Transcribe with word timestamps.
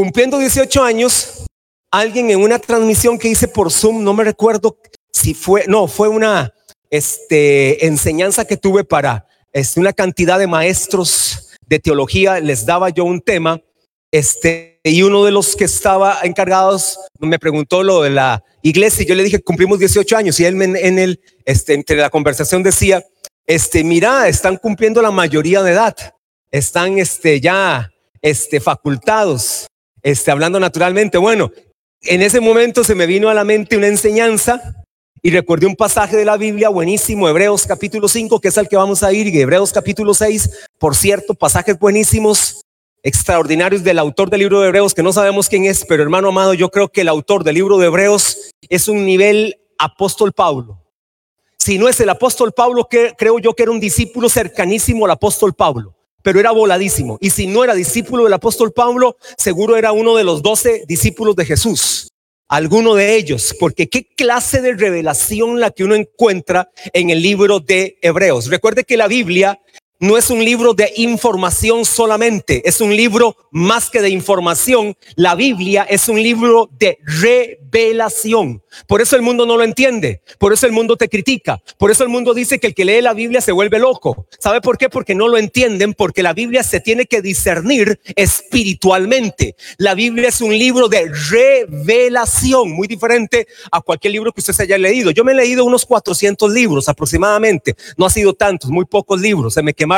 cumpliendo 0.00 0.38
18 0.38 0.82
años, 0.82 1.44
alguien 1.90 2.30
en 2.30 2.40
una 2.40 2.58
transmisión 2.58 3.18
que 3.18 3.28
hice 3.28 3.46
por 3.46 3.70
Zoom, 3.70 4.02
no 4.02 4.14
me 4.14 4.24
recuerdo 4.24 4.78
si 5.12 5.34
fue, 5.34 5.66
no, 5.66 5.88
fue 5.88 6.08
una 6.08 6.54
este, 6.88 7.84
enseñanza 7.84 8.46
que 8.46 8.56
tuve 8.56 8.82
para 8.82 9.26
este, 9.52 9.78
una 9.78 9.92
cantidad 9.92 10.38
de 10.38 10.46
maestros 10.46 11.50
de 11.66 11.80
teología, 11.80 12.40
les 12.40 12.64
daba 12.64 12.88
yo 12.88 13.04
un 13.04 13.20
tema, 13.20 13.60
este, 14.10 14.80
y 14.84 15.02
uno 15.02 15.22
de 15.22 15.32
los 15.32 15.54
que 15.54 15.64
estaba 15.64 16.20
encargados 16.22 16.98
me 17.18 17.38
preguntó 17.38 17.82
lo 17.82 18.00
de 18.00 18.08
la 18.08 18.42
iglesia, 18.62 19.02
y 19.02 19.06
yo 19.06 19.14
le 19.14 19.22
dije, 19.22 19.42
cumplimos 19.42 19.78
18 19.80 20.16
años, 20.16 20.40
y 20.40 20.46
él 20.46 20.62
en 20.62 20.98
el, 20.98 21.20
este, 21.44 21.74
entre 21.74 21.96
la 21.96 22.08
conversación 22.08 22.62
decía, 22.62 23.04
este, 23.46 23.84
mira, 23.84 24.28
están 24.28 24.56
cumpliendo 24.56 25.02
la 25.02 25.10
mayoría 25.10 25.62
de 25.62 25.72
edad, 25.72 25.94
están 26.50 26.98
este, 26.98 27.38
ya 27.38 27.90
este, 28.22 28.60
facultados, 28.60 29.66
este, 30.02 30.30
hablando 30.30 30.60
naturalmente. 30.60 31.18
Bueno, 31.18 31.50
en 32.02 32.22
ese 32.22 32.40
momento 32.40 32.84
se 32.84 32.94
me 32.94 33.06
vino 33.06 33.28
a 33.28 33.34
la 33.34 33.44
mente 33.44 33.76
una 33.76 33.88
enseñanza 33.88 34.84
y 35.22 35.30
recordé 35.30 35.66
un 35.66 35.76
pasaje 35.76 36.16
de 36.16 36.24
la 36.24 36.36
Biblia 36.36 36.70
buenísimo, 36.70 37.28
Hebreos 37.28 37.66
capítulo 37.66 38.08
5, 38.08 38.40
que 38.40 38.48
es 38.48 38.56
al 38.56 38.68
que 38.68 38.76
vamos 38.76 39.02
a 39.02 39.12
ir, 39.12 39.26
y 39.26 39.38
Hebreos 39.38 39.72
capítulo 39.72 40.14
6, 40.14 40.68
por 40.78 40.96
cierto, 40.96 41.34
pasajes 41.34 41.78
buenísimos, 41.78 42.62
extraordinarios 43.02 43.82
del 43.82 43.98
autor 43.98 44.30
del 44.30 44.40
libro 44.40 44.60
de 44.60 44.68
Hebreos, 44.68 44.94
que 44.94 45.02
no 45.02 45.12
sabemos 45.12 45.48
quién 45.48 45.66
es, 45.66 45.84
pero 45.84 46.02
hermano 46.02 46.28
amado, 46.28 46.54
yo 46.54 46.70
creo 46.70 46.88
que 46.88 47.02
el 47.02 47.08
autor 47.08 47.44
del 47.44 47.56
libro 47.56 47.78
de 47.78 47.86
Hebreos 47.86 48.50
es 48.68 48.88
un 48.88 49.04
nivel 49.04 49.60
apóstol 49.78 50.32
Pablo. 50.32 50.82
Si 51.58 51.78
no 51.78 51.88
es 51.88 52.00
el 52.00 52.08
apóstol 52.08 52.52
Pablo, 52.52 52.88
que 52.88 53.14
creo 53.18 53.38
yo 53.38 53.54
que 53.54 53.64
era 53.64 53.72
un 53.72 53.80
discípulo 53.80 54.30
cercanísimo 54.30 55.04
al 55.04 55.10
apóstol 55.10 55.52
Pablo, 55.52 55.94
pero 56.22 56.40
era 56.40 56.50
voladísimo. 56.50 57.18
Y 57.20 57.30
si 57.30 57.46
no 57.46 57.64
era 57.64 57.74
discípulo 57.74 58.24
del 58.24 58.32
apóstol 58.32 58.72
Pablo, 58.72 59.16
seguro 59.36 59.76
era 59.76 59.92
uno 59.92 60.16
de 60.16 60.24
los 60.24 60.42
doce 60.42 60.84
discípulos 60.86 61.36
de 61.36 61.46
Jesús 61.46 62.10
alguno 62.50 62.96
de 62.96 63.14
ellos, 63.14 63.54
porque 63.60 63.88
qué 63.88 64.08
clase 64.16 64.60
de 64.60 64.74
revelación 64.74 65.60
la 65.60 65.70
que 65.70 65.84
uno 65.84 65.94
encuentra 65.94 66.68
en 66.92 67.10
el 67.10 67.22
libro 67.22 67.60
de 67.60 67.96
Hebreos. 68.02 68.48
Recuerde 68.48 68.82
que 68.82 68.96
la 68.96 69.06
Biblia 69.06 69.60
no 70.00 70.16
es 70.16 70.30
un 70.30 70.42
libro 70.42 70.72
de 70.72 70.92
información 70.96 71.84
solamente, 71.84 72.66
es 72.66 72.80
un 72.80 72.96
libro 72.96 73.36
más 73.50 73.90
que 73.90 74.00
de 74.00 74.08
información. 74.08 74.96
La 75.14 75.34
Biblia 75.34 75.86
es 75.88 76.08
un 76.08 76.20
libro 76.22 76.70
de 76.78 76.98
revelación. 77.04 78.62
Por 78.86 79.02
eso 79.02 79.16
el 79.16 79.22
mundo 79.22 79.44
no 79.44 79.56
lo 79.56 79.64
entiende, 79.64 80.22
por 80.38 80.52
eso 80.52 80.64
el 80.64 80.72
mundo 80.72 80.96
te 80.96 81.08
critica, 81.08 81.60
por 81.76 81.90
eso 81.90 82.02
el 82.02 82.08
mundo 82.08 82.32
dice 82.32 82.58
que 82.58 82.68
el 82.68 82.74
que 82.74 82.84
lee 82.84 83.02
la 83.02 83.12
Biblia 83.12 83.40
se 83.40 83.52
vuelve 83.52 83.78
loco. 83.78 84.26
¿Sabe 84.38 84.60
por 84.60 84.78
qué? 84.78 84.88
Porque 84.88 85.14
no 85.14 85.28
lo 85.28 85.36
entienden, 85.36 85.92
porque 85.92 86.22
la 86.22 86.32
Biblia 86.32 86.62
se 86.62 86.80
tiene 86.80 87.04
que 87.04 87.20
discernir 87.20 88.00
espiritualmente. 88.16 89.56
La 89.76 89.94
Biblia 89.94 90.28
es 90.28 90.40
un 90.40 90.56
libro 90.56 90.88
de 90.88 91.10
revelación, 91.30 92.70
muy 92.70 92.88
diferente 92.88 93.48
a 93.70 93.82
cualquier 93.82 94.14
libro 94.14 94.32
que 94.32 94.40
usted 94.40 94.58
haya 94.60 94.78
leído. 94.78 95.10
Yo 95.10 95.24
me 95.24 95.32
he 95.32 95.34
leído 95.34 95.64
unos 95.64 95.84
400 95.84 96.50
libros 96.52 96.88
aproximadamente, 96.88 97.76
no 97.98 98.06
ha 98.06 98.10
sido 98.10 98.32
tantos, 98.32 98.70
muy 98.70 98.86
pocos 98.86 99.20
libros, 99.20 99.54
se 99.54 99.62
me 99.62 99.74
quemaron 99.74 99.89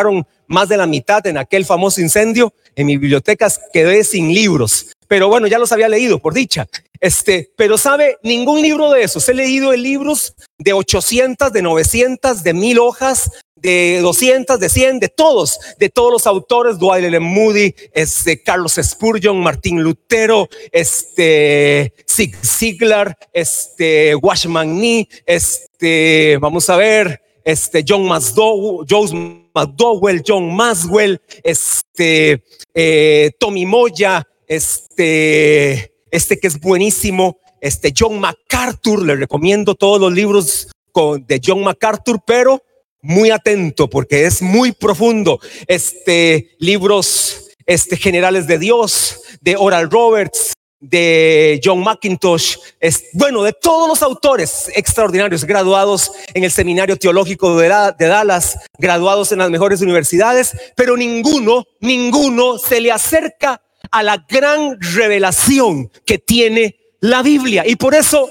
más 0.47 0.69
de 0.69 0.77
la 0.77 0.87
mitad 0.87 1.27
en 1.27 1.39
aquel 1.39 1.65
famoso 1.65 2.01
incendio. 2.01 2.53
En 2.75 2.87
mi 2.87 2.97
biblioteca 2.97 3.49
quedé 3.73 4.05
sin 4.05 4.33
libros, 4.33 4.89
pero 5.09 5.29
bueno, 5.29 5.47
ya 5.47 5.59
los 5.59 5.73
había 5.73 5.89
leído, 5.89 6.19
por 6.19 6.35
dicha. 6.35 6.67
Este, 7.01 7.51
pero 7.57 7.77
sabe, 7.77 8.17
ningún 8.23 8.63
libro 8.63 8.91
de 8.91 9.03
esos. 9.03 9.29
He 9.29 9.35
leído 9.35 9.73
libros 9.73 10.35
de 10.59 10.73
800, 10.73 11.53
de 11.53 11.61
900, 11.61 12.43
de 12.43 12.55
1000 12.55 12.79
hojas, 12.79 13.31
de 13.57 14.01
200, 14.03 14.59
de 14.59 14.69
100, 14.69 15.01
de 15.01 15.09
todos, 15.09 15.59
de 15.79 15.89
todos 15.89 16.13
los 16.13 16.27
autores, 16.27 16.79
Dwight 16.79 17.05
L. 17.05 17.21
Moody, 17.21 17.75
este, 17.93 18.43
Carlos 18.43 18.79
Spurgeon, 18.83 19.41
Martín 19.41 19.83
Lutero, 19.83 20.49
este, 20.73 21.93
Zig 22.09 22.37
Ziglar, 22.45 23.17
este, 23.33 24.15
Washman 24.17 24.81
Nee, 24.81 25.09
este, 25.27 26.39
vamos 26.41 26.69
a 26.71 26.77
ver, 26.77 27.21
este, 27.45 27.85
John 27.87 28.05
Masdowell, 28.07 28.87
Joe 28.89 29.42
McDowell, 29.55 30.23
John 30.27 30.55
Maswell, 30.55 31.21
este, 31.43 32.43
eh, 32.75 33.31
Tommy 33.39 33.67
Moya, 33.67 34.27
este, 34.47 35.93
este 36.11 36.39
que 36.39 36.47
es 36.47 36.61
buenísimo, 36.61 37.39
este 37.61 37.93
John 37.97 38.19
MacArthur, 38.19 39.03
le 39.05 39.17
recomiendo 39.17 39.75
todos 39.75 40.01
los 40.01 40.13
libros 40.13 40.69
de 40.95 41.41
John 41.45 41.63
MacArthur, 41.63 42.21
pero 42.27 42.63
muy 43.01 43.31
atento 43.31 43.89
porque 43.89 44.27
es 44.27 44.43
muy 44.43 44.73
profundo. 44.73 45.41
Este 45.67 46.51
libros 46.59 47.43
este 47.67 47.97
generales 47.97 48.47
de 48.47 48.59
Dios, 48.59 49.21
de 49.41 49.57
Oral 49.57 49.91
Roberts, 49.91 50.52
de 50.83 51.61
John 51.65 51.81
McIntosh, 51.81 52.57
es, 52.81 53.05
bueno, 53.13 53.45
de 53.45 53.53
todos 53.53 53.89
los 53.89 54.03
autores 54.03 54.69
extraordinarios, 54.75 55.45
graduados 55.45 56.11
en 56.35 56.43
el 56.43 56.51
Seminario 56.51 56.97
Teológico 56.97 57.57
de, 57.57 57.69
de, 57.99 58.07
Dallas, 58.09 58.59
graduados 58.79 59.31
en 59.31 59.39
las 59.39 59.49
mejores 59.49 59.81
universidades, 59.81 60.57
pero 60.75 60.97
ninguno, 60.97 61.65
ninguno 61.81 62.59
se 62.59 62.81
le 62.81 62.91
acerca 62.91 63.63
a 63.93 64.03
la 64.03 64.27
gran 64.29 64.77
revelación 64.81 65.89
que 66.05 66.19
tiene 66.19 66.77
la 67.01 67.23
Biblia. 67.23 67.63
Y 67.65 67.77
por 67.77 67.95
eso 67.95 68.29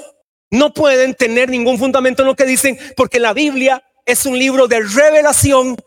no 0.49 0.73
pueden 0.73 1.15
tener 1.15 1.49
ningún 1.49 1.79
fundamento 1.79 2.21
en 2.21 2.27
lo 2.27 2.35
que 2.35 2.45
dicen, 2.45 2.77
porque 2.97 3.21
la 3.21 3.31
Biblia 3.31 3.81
es 4.05 4.25
un 4.25 4.37
libro 4.37 4.67
de 4.67 4.81
revelación 4.81 5.77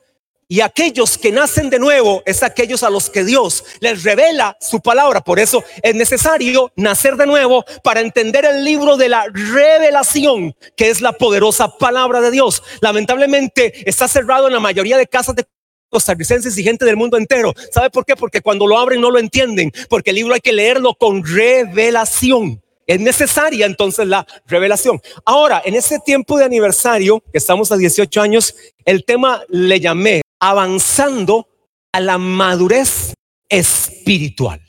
y 0.48 0.60
aquellos 0.60 1.18
que 1.18 1.32
nacen 1.32 1.70
de 1.70 1.78
nuevo 1.78 2.22
es 2.26 2.42
aquellos 2.42 2.82
a 2.82 2.90
los 2.90 3.10
que 3.10 3.24
Dios 3.24 3.64
les 3.80 4.02
revela 4.02 4.56
su 4.60 4.80
palabra. 4.80 5.20
Por 5.20 5.38
eso 5.38 5.64
es 5.82 5.94
necesario 5.94 6.72
nacer 6.76 7.16
de 7.16 7.26
nuevo 7.26 7.64
para 7.82 8.00
entender 8.00 8.44
el 8.44 8.64
libro 8.64 8.96
de 8.96 9.08
la 9.08 9.26
revelación, 9.32 10.54
que 10.76 10.90
es 10.90 11.00
la 11.00 11.12
poderosa 11.12 11.76
palabra 11.78 12.20
de 12.20 12.30
Dios. 12.30 12.62
Lamentablemente 12.80 13.88
está 13.88 14.08
cerrado 14.08 14.46
en 14.46 14.54
la 14.54 14.60
mayoría 14.60 14.96
de 14.98 15.06
casas 15.06 15.36
de 15.36 15.44
costarricenses 15.88 16.58
y 16.58 16.64
gente 16.64 16.84
del 16.84 16.96
mundo 16.96 17.16
entero. 17.16 17.54
¿Sabe 17.72 17.88
por 17.88 18.04
qué? 18.04 18.16
Porque 18.16 18.40
cuando 18.40 18.66
lo 18.66 18.78
abren 18.78 19.00
no 19.00 19.10
lo 19.10 19.18
entienden, 19.18 19.72
porque 19.88 20.10
el 20.10 20.16
libro 20.16 20.34
hay 20.34 20.40
que 20.40 20.52
leerlo 20.52 20.94
con 20.94 21.24
revelación. 21.24 22.60
Es 22.86 23.00
necesaria 23.00 23.64
entonces 23.64 24.06
la 24.06 24.26
revelación. 24.46 25.00
Ahora, 25.24 25.62
en 25.64 25.74
ese 25.74 26.00
tiempo 26.00 26.36
de 26.36 26.44
aniversario, 26.44 27.20
que 27.32 27.38
estamos 27.38 27.72
a 27.72 27.76
18 27.76 28.20
años, 28.20 28.54
el 28.84 29.04
tema 29.04 29.42
le 29.48 29.80
llamé 29.80 30.23
avanzando 30.44 31.48
a 31.90 32.00
la 32.00 32.18
madurez 32.18 33.14
espiritual. 33.48 34.60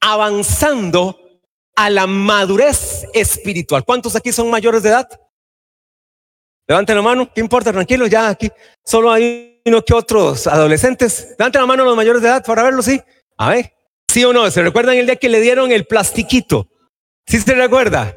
Avanzando 0.00 1.16
a 1.76 1.88
la 1.90 2.08
madurez 2.08 3.06
espiritual. 3.14 3.84
¿Cuántos 3.84 4.16
aquí 4.16 4.32
son 4.32 4.50
mayores 4.50 4.82
de 4.82 4.88
edad? 4.88 5.08
Levanten 6.66 6.96
la 6.96 7.02
mano, 7.02 7.32
¿qué 7.32 7.40
importa? 7.40 7.72
Tranquilo, 7.72 8.08
ya 8.08 8.30
aquí 8.30 8.50
solo 8.84 9.12
hay 9.12 9.62
uno 9.64 9.84
que 9.84 9.94
otros 9.94 10.48
adolescentes. 10.48 11.36
Levanten 11.38 11.60
la 11.60 11.66
mano 11.68 11.84
los 11.84 11.96
mayores 11.96 12.20
de 12.20 12.28
edad 12.28 12.44
para 12.44 12.64
verlo, 12.64 12.82
sí. 12.82 13.00
A 13.36 13.50
ver, 13.50 13.72
sí 14.08 14.24
o 14.24 14.32
no, 14.32 14.50
¿se 14.50 14.60
recuerdan 14.60 14.96
el 14.96 15.06
día 15.06 15.16
que 15.16 15.28
le 15.28 15.40
dieron 15.40 15.70
el 15.70 15.86
plastiquito? 15.86 16.68
¿Sí 17.28 17.38
se 17.38 17.54
recuerda? 17.54 18.16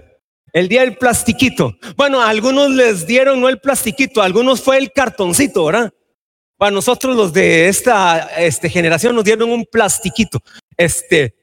El 0.52 0.68
día 0.68 0.82
del 0.82 0.98
plastiquito. 0.98 1.78
Bueno, 1.96 2.20
algunos 2.20 2.72
les 2.72 3.06
dieron 3.06 3.42
no 3.42 3.50
el 3.50 3.60
plastiquito, 3.60 4.24
algunos 4.24 4.60
fue 4.60 4.80
el 4.80 4.92
cartoncito, 4.92 5.66
¿verdad? 5.66 5.94
Para 6.64 6.76
nosotros 6.76 7.14
los 7.18 7.34
de 7.34 7.68
esta 7.68 8.20
este, 8.38 8.70
generación 8.70 9.14
nos 9.14 9.26
dieron 9.26 9.52
un 9.52 9.66
plastiquito. 9.66 10.40
Este, 10.78 11.36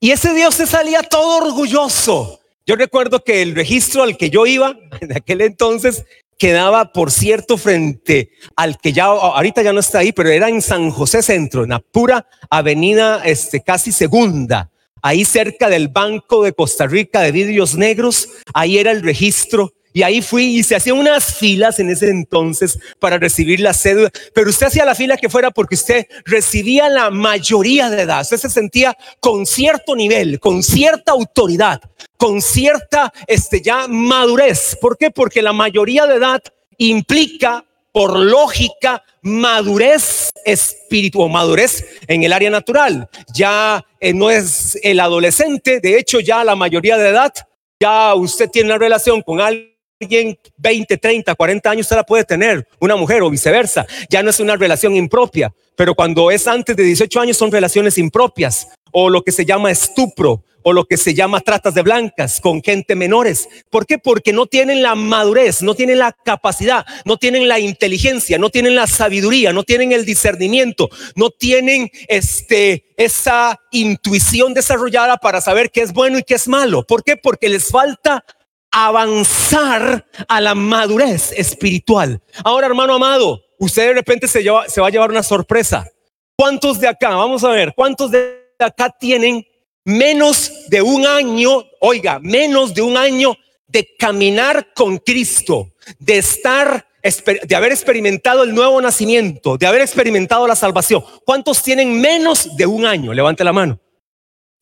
y 0.00 0.10
ese 0.10 0.34
Dios 0.34 0.56
se 0.56 0.66
salía 0.66 1.04
todo 1.04 1.46
orgulloso. 1.46 2.40
Yo 2.66 2.74
recuerdo 2.74 3.22
que 3.22 3.42
el 3.42 3.54
registro 3.54 4.02
al 4.02 4.16
que 4.16 4.28
yo 4.28 4.44
iba 4.44 4.76
en 5.00 5.16
aquel 5.16 5.40
entonces 5.42 6.04
quedaba, 6.36 6.92
por 6.92 7.12
cierto, 7.12 7.56
frente 7.56 8.32
al 8.56 8.76
que 8.78 8.92
ya 8.92 9.04
ahorita 9.04 9.62
ya 9.62 9.72
no 9.72 9.78
está 9.78 10.00
ahí, 10.00 10.10
pero 10.10 10.30
era 10.30 10.48
en 10.48 10.62
San 10.62 10.90
José 10.90 11.22
Centro, 11.22 11.62
en 11.62 11.70
la 11.70 11.78
pura 11.78 12.26
avenida 12.50 13.22
este, 13.24 13.60
casi 13.60 13.92
segunda, 13.92 14.68
ahí 15.00 15.24
cerca 15.24 15.68
del 15.68 15.86
Banco 15.86 16.42
de 16.42 16.54
Costa 16.54 16.88
Rica 16.88 17.20
de 17.20 17.30
Vidrios 17.30 17.76
Negros, 17.76 18.30
ahí 18.52 18.78
era 18.78 18.90
el 18.90 19.04
registro 19.04 19.74
y 19.92 20.02
ahí 20.02 20.22
fui 20.22 20.58
y 20.58 20.62
se 20.62 20.76
hacían 20.76 20.98
unas 20.98 21.34
filas 21.34 21.78
en 21.78 21.90
ese 21.90 22.08
entonces 22.08 22.78
para 22.98 23.18
recibir 23.18 23.60
la 23.60 23.74
cédula. 23.74 24.10
Pero 24.34 24.50
usted 24.50 24.66
hacía 24.66 24.84
la 24.84 24.94
fila 24.94 25.16
que 25.16 25.28
fuera 25.28 25.50
porque 25.50 25.74
usted 25.74 26.06
recibía 26.24 26.88
la 26.88 27.10
mayoría 27.10 27.90
de 27.90 28.02
edad. 28.02 28.22
Usted 28.22 28.38
se 28.38 28.50
sentía 28.50 28.96
con 29.20 29.46
cierto 29.46 29.94
nivel, 29.94 30.40
con 30.40 30.62
cierta 30.62 31.12
autoridad, 31.12 31.80
con 32.16 32.40
cierta 32.40 33.12
este, 33.26 33.60
ya 33.60 33.86
madurez. 33.88 34.76
¿Por 34.80 34.96
qué? 34.96 35.10
Porque 35.10 35.42
la 35.42 35.52
mayoría 35.52 36.06
de 36.06 36.16
edad 36.16 36.42
implica, 36.78 37.64
por 37.92 38.18
lógica, 38.18 39.04
madurez 39.20 40.30
espiritual, 40.44 41.30
madurez 41.30 41.84
en 42.06 42.22
el 42.22 42.32
área 42.32 42.50
natural. 42.50 43.08
Ya 43.34 43.84
eh, 44.00 44.14
no 44.14 44.30
es 44.30 44.78
el 44.82 44.98
adolescente, 45.00 45.80
de 45.80 45.98
hecho 45.98 46.20
ya 46.20 46.42
la 46.42 46.56
mayoría 46.56 46.96
de 46.96 47.10
edad, 47.10 47.32
ya 47.78 48.14
usted 48.14 48.48
tiene 48.48 48.70
una 48.70 48.78
relación 48.78 49.20
con 49.22 49.40
alguien 49.40 49.71
alguien 50.02 50.38
20, 50.56 50.96
30, 50.98 51.34
40 51.34 51.70
años 51.70 51.86
usted 51.86 51.96
la 51.96 52.04
puede 52.04 52.24
tener, 52.24 52.66
una 52.80 52.96
mujer 52.96 53.22
o 53.22 53.30
viceversa. 53.30 53.86
Ya 54.10 54.22
no 54.22 54.30
es 54.30 54.40
una 54.40 54.56
relación 54.56 54.96
impropia, 54.96 55.52
pero 55.76 55.94
cuando 55.94 56.30
es 56.30 56.46
antes 56.46 56.76
de 56.76 56.82
18 56.82 57.20
años 57.20 57.36
son 57.36 57.50
relaciones 57.50 57.98
impropias. 57.98 58.68
o 58.94 59.08
lo 59.08 59.22
que 59.22 59.32
se 59.32 59.46
llama 59.46 59.70
estupro 59.70 60.44
o 60.62 60.72
lo 60.72 60.84
que 60.84 60.96
se 60.96 61.14
llama 61.14 61.40
tratas 61.40 61.74
de 61.74 61.82
blancas 61.82 62.40
con 62.40 62.62
gente 62.62 62.94
menores. 62.94 63.48
¿Por 63.70 63.86
qué? 63.86 63.98
Porque 63.98 64.32
no 64.32 64.46
tienen 64.46 64.82
la 64.82 64.94
madurez, 64.94 65.62
no 65.62 65.74
tienen 65.74 65.98
la 65.98 66.12
capacidad, 66.12 66.86
no 67.04 67.16
tienen 67.16 67.48
la 67.48 67.58
inteligencia, 67.58 68.38
no 68.38 68.50
tienen 68.50 68.74
la 68.74 68.86
sabiduría, 68.86 69.52
no 69.52 69.64
tienen 69.64 69.92
el 69.92 70.04
discernimiento, 70.04 70.88
no 71.16 71.30
tienen 71.30 71.90
este 72.06 72.84
esa 72.96 73.58
intuición 73.72 74.54
desarrollada 74.54 75.16
para 75.16 75.40
saber 75.40 75.70
qué 75.70 75.80
es 75.80 75.92
bueno 75.92 76.18
y 76.18 76.22
qué 76.22 76.34
es 76.34 76.46
malo. 76.46 76.84
¿Por 76.86 77.02
qué? 77.02 77.16
Porque 77.16 77.48
les 77.48 77.68
falta 77.68 78.24
avanzar 78.72 80.06
a 80.26 80.40
la 80.40 80.54
madurez 80.54 81.32
espiritual. 81.32 82.20
Ahora, 82.42 82.66
hermano 82.66 82.94
amado, 82.94 83.42
usted 83.58 83.88
de 83.88 83.94
repente 83.94 84.26
se, 84.26 84.42
se 84.42 84.80
va 84.80 84.86
a 84.86 84.90
llevar 84.90 85.10
una 85.10 85.22
sorpresa. 85.22 85.88
¿Cuántos 86.36 86.80
de 86.80 86.88
acá, 86.88 87.10
vamos 87.10 87.44
a 87.44 87.50
ver, 87.50 87.74
cuántos 87.76 88.10
de 88.10 88.48
acá 88.58 88.90
tienen 88.98 89.46
menos 89.84 90.68
de 90.68 90.82
un 90.82 91.06
año, 91.06 91.64
oiga, 91.80 92.18
menos 92.18 92.74
de 92.74 92.82
un 92.82 92.96
año 92.96 93.36
de 93.66 93.94
caminar 93.96 94.72
con 94.74 94.98
Cristo, 94.98 95.72
de 95.98 96.18
estar, 96.18 96.86
de 97.02 97.56
haber 97.56 97.72
experimentado 97.72 98.42
el 98.42 98.54
nuevo 98.54 98.80
nacimiento, 98.80 99.56
de 99.56 99.66
haber 99.66 99.80
experimentado 99.80 100.46
la 100.46 100.56
salvación. 100.56 101.04
¿Cuántos 101.24 101.62
tienen 101.62 102.00
menos 102.00 102.56
de 102.56 102.66
un 102.66 102.86
año? 102.86 103.12
Levante 103.12 103.44
la 103.44 103.52
mano. 103.52 103.80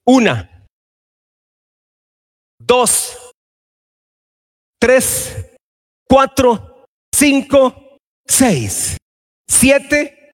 Una, 0.05 0.67
dos, 2.59 3.30
tres, 4.81 5.37
cuatro, 6.09 6.85
cinco, 7.15 7.99
seis, 8.27 8.97
siete. 9.49 10.33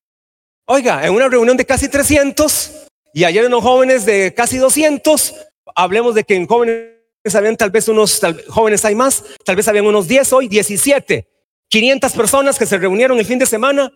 Oiga, 0.68 1.04
en 1.04 1.12
una 1.12 1.28
reunión 1.28 1.56
de 1.56 1.66
casi 1.66 1.88
300, 1.88 2.86
y 3.12 3.24
ayer 3.24 3.44
unos 3.46 3.62
jóvenes 3.62 4.06
de 4.06 4.32
casi 4.34 4.56
200, 4.56 5.34
hablemos 5.74 6.14
de 6.14 6.24
que 6.24 6.34
en 6.34 6.46
jóvenes 6.46 6.96
habían 7.34 7.56
tal 7.56 7.70
vez 7.70 7.88
unos, 7.88 8.20
jóvenes 8.48 8.84
hay 8.84 8.94
más, 8.94 9.24
tal 9.44 9.56
vez 9.56 9.68
habían 9.68 9.86
unos 9.86 10.08
10 10.08 10.32
hoy, 10.32 10.48
17, 10.48 11.28
500 11.68 12.12
personas 12.12 12.58
que 12.58 12.66
se 12.66 12.78
reunieron 12.78 13.18
el 13.18 13.26
fin 13.26 13.38
de 13.38 13.46
semana, 13.46 13.92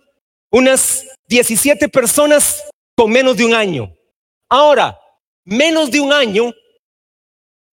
unas 0.51 1.07
17 1.29 1.89
personas 1.89 2.63
con 2.97 3.11
menos 3.11 3.37
de 3.37 3.45
un 3.45 3.55
año. 3.55 3.95
Ahora, 4.49 4.99
menos 5.45 5.91
de 5.91 6.01
un 6.01 6.13
año, 6.13 6.53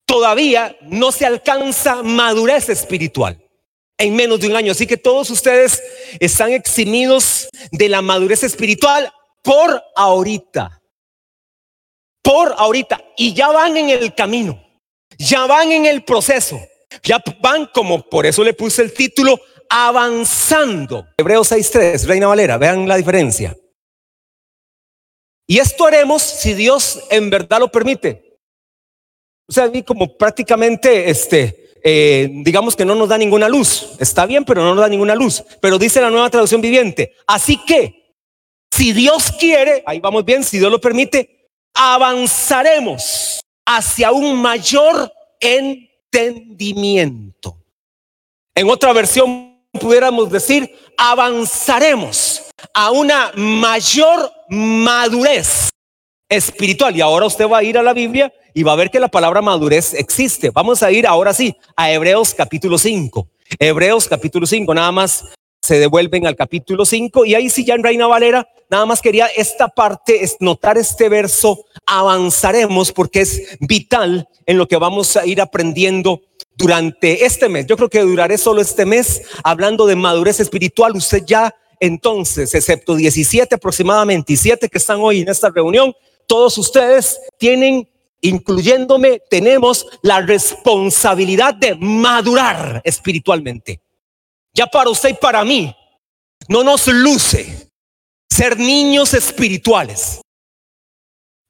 todavía 0.07 0.75
no 0.81 1.12
se 1.12 1.27
alcanza 1.27 2.01
madurez 2.01 2.69
espiritual 2.69 3.39
en 4.00 4.15
menos 4.15 4.39
de 4.39 4.48
un 4.48 4.56
año. 4.56 4.71
Así 4.71 4.88
que 4.88 4.98
todos 4.98 5.30
ustedes 5.30 5.83
están 6.19 6.51
eximidos 6.51 7.50
de 7.71 7.89
la 7.89 8.01
madurez 8.01 8.44
espiritual 8.44 9.12
por 9.44 9.83
ahorita 9.95 10.77
por 12.27 12.54
ahorita 12.57 13.01
y 13.15 13.33
ya 13.33 13.48
van 13.48 13.77
en 13.77 13.89
el 13.89 14.13
camino, 14.13 14.62
ya 15.18 15.45
van 15.45 15.71
en 15.71 15.86
el 15.86 16.04
proceso, 16.04 16.59
ya 17.01 17.24
van 17.39 17.68
como, 17.68 18.01
por 18.04 18.25
eso 18.25 18.44
le 18.44 18.54
puse 18.54 18.81
el 18.81 18.94
título, 18.94 19.39
avanzando. 19.69 21.07
Hebreos 21.18 21.50
6.3, 21.54 22.04
Reina 22.04 22.27
Valera, 22.27 22.57
vean 22.57 22.86
la 22.86 22.98
diferencia. 22.98 23.56
Y 25.48 25.59
esto 25.59 25.86
haremos 25.86 26.21
si 26.21 26.54
Dios 26.54 27.00
en 27.09 27.30
verdad 27.30 27.59
lo 27.62 27.71
permite. 27.71 28.26
O 29.49 29.53
sea, 29.53 29.65
a 29.65 29.83
como 29.83 30.17
prácticamente, 30.17 31.09
este, 31.09 31.71
eh, 31.83 32.29
digamos 32.44 32.75
que 32.75 32.83
no 32.83 32.95
nos 32.95 33.07
da 33.07 33.17
ninguna 33.17 33.47
luz. 33.47 33.94
Está 33.99 34.25
bien, 34.25 34.44
pero 34.44 34.61
no 34.61 34.75
nos 34.75 34.81
da 34.81 34.89
ninguna 34.89 35.15
luz. 35.15 35.44
Pero 35.61 35.79
dice 35.79 36.01
la 36.01 36.09
nueva 36.09 36.29
traducción 36.29 36.59
viviente. 36.59 37.13
Así 37.25 37.57
que, 37.65 38.13
si 38.71 38.91
Dios 38.91 39.31
quiere, 39.39 39.83
ahí 39.85 39.99
vamos 39.99 40.25
bien, 40.25 40.44
si 40.44 40.59
Dios 40.59 40.69
lo 40.69 40.81
permite, 40.81 41.49
avanzaremos 41.73 43.39
hacia 43.65 44.11
un 44.11 44.35
mayor 44.35 45.11
entendimiento. 45.39 47.57
En 48.53 48.69
otra 48.69 48.91
versión 48.91 49.61
pudiéramos 49.71 50.29
decir, 50.29 50.75
avanzaremos 50.97 52.44
a 52.73 52.91
una 52.91 53.31
mayor 53.35 54.29
madurez 54.49 55.67
espiritual. 56.29 56.95
Y 56.95 57.01
ahora 57.01 57.25
usted 57.25 57.47
va 57.47 57.59
a 57.59 57.63
ir 57.63 57.77
a 57.77 57.83
la 57.83 57.94
Biblia 57.94 58.33
y 58.53 58.63
va 58.63 58.74
a 58.74 58.75
ver 58.75 58.89
que 58.89 59.00
la 59.00 59.07
palabra 59.07 59.41
madurez 59.41 59.94
existe. 59.94 60.50
Vamos 60.50 60.83
a 60.83 60.91
ir 60.91 61.07
ahora 61.07 61.33
sí 61.33 61.56
a 61.75 61.91
Hebreos 61.91 62.33
capítulo 62.33 62.77
5. 62.77 63.27
Hebreos 63.59 64.07
capítulo 64.07 64.45
5, 64.45 64.74
nada 64.74 64.91
más 64.91 65.24
se 65.62 65.79
devuelven 65.79 66.27
al 66.27 66.35
capítulo 66.35 66.85
5 66.85 67.25
y 67.25 67.35
ahí 67.35 67.50
sí 67.50 67.65
ya 67.65 67.75
en 67.75 67.83
Reina 67.83 68.07
Valera, 68.07 68.47
nada 68.69 68.85
más 68.85 69.01
quería 69.01 69.27
esta 69.27 69.68
parte, 69.68 70.24
es 70.24 70.38
notar 70.39 70.77
este 70.77 71.09
verso, 71.09 71.65
avanzaremos 71.85 72.91
porque 72.91 73.21
es 73.21 73.57
vital 73.59 74.27
en 74.45 74.57
lo 74.57 74.68
que 74.68 74.77
vamos 74.77 75.18
a 75.18 75.25
ir 75.25 75.41
aprendiendo 75.41 76.21
durante 76.56 77.25
este 77.25 77.50
mes. 77.50 77.68
Yo 77.68 77.75
creo 77.75 77.89
que 77.89 78.01
duraré 78.01 78.38
solo 78.38 78.62
este 78.62 78.85
mes 78.85 79.23
hablando 79.44 79.85
de 79.85 79.95
madurez 79.95 80.39
espiritual. 80.39 80.95
Usted 80.95 81.23
ya 81.25 81.53
entonces, 81.80 82.53
excepto 82.56 82.95
17 82.95 83.56
aproximadamente 83.56 84.33
y 84.33 84.38
7 84.38 84.69
que 84.69 84.77
están 84.77 85.00
hoy 85.00 85.21
en 85.21 85.30
esta 85.30 85.50
reunión, 85.50 85.94
todos 86.27 86.57
ustedes 86.57 87.19
tienen 87.38 87.89
incluyéndome, 88.21 89.21
tenemos 89.29 89.88
la 90.01 90.21
responsabilidad 90.21 91.53
de 91.53 91.75
madurar 91.75 92.81
espiritualmente 92.83 93.81
ya 94.57 94.65
para 94.65 94.89
usted 94.89 95.09
y 95.09 95.13
para 95.13 95.45
mí, 95.45 95.74
no 96.50 96.63
nos 96.63 96.88
luce 96.88 97.69
ser 98.27 98.57
niños 98.57 99.13
espirituales. 99.13 100.19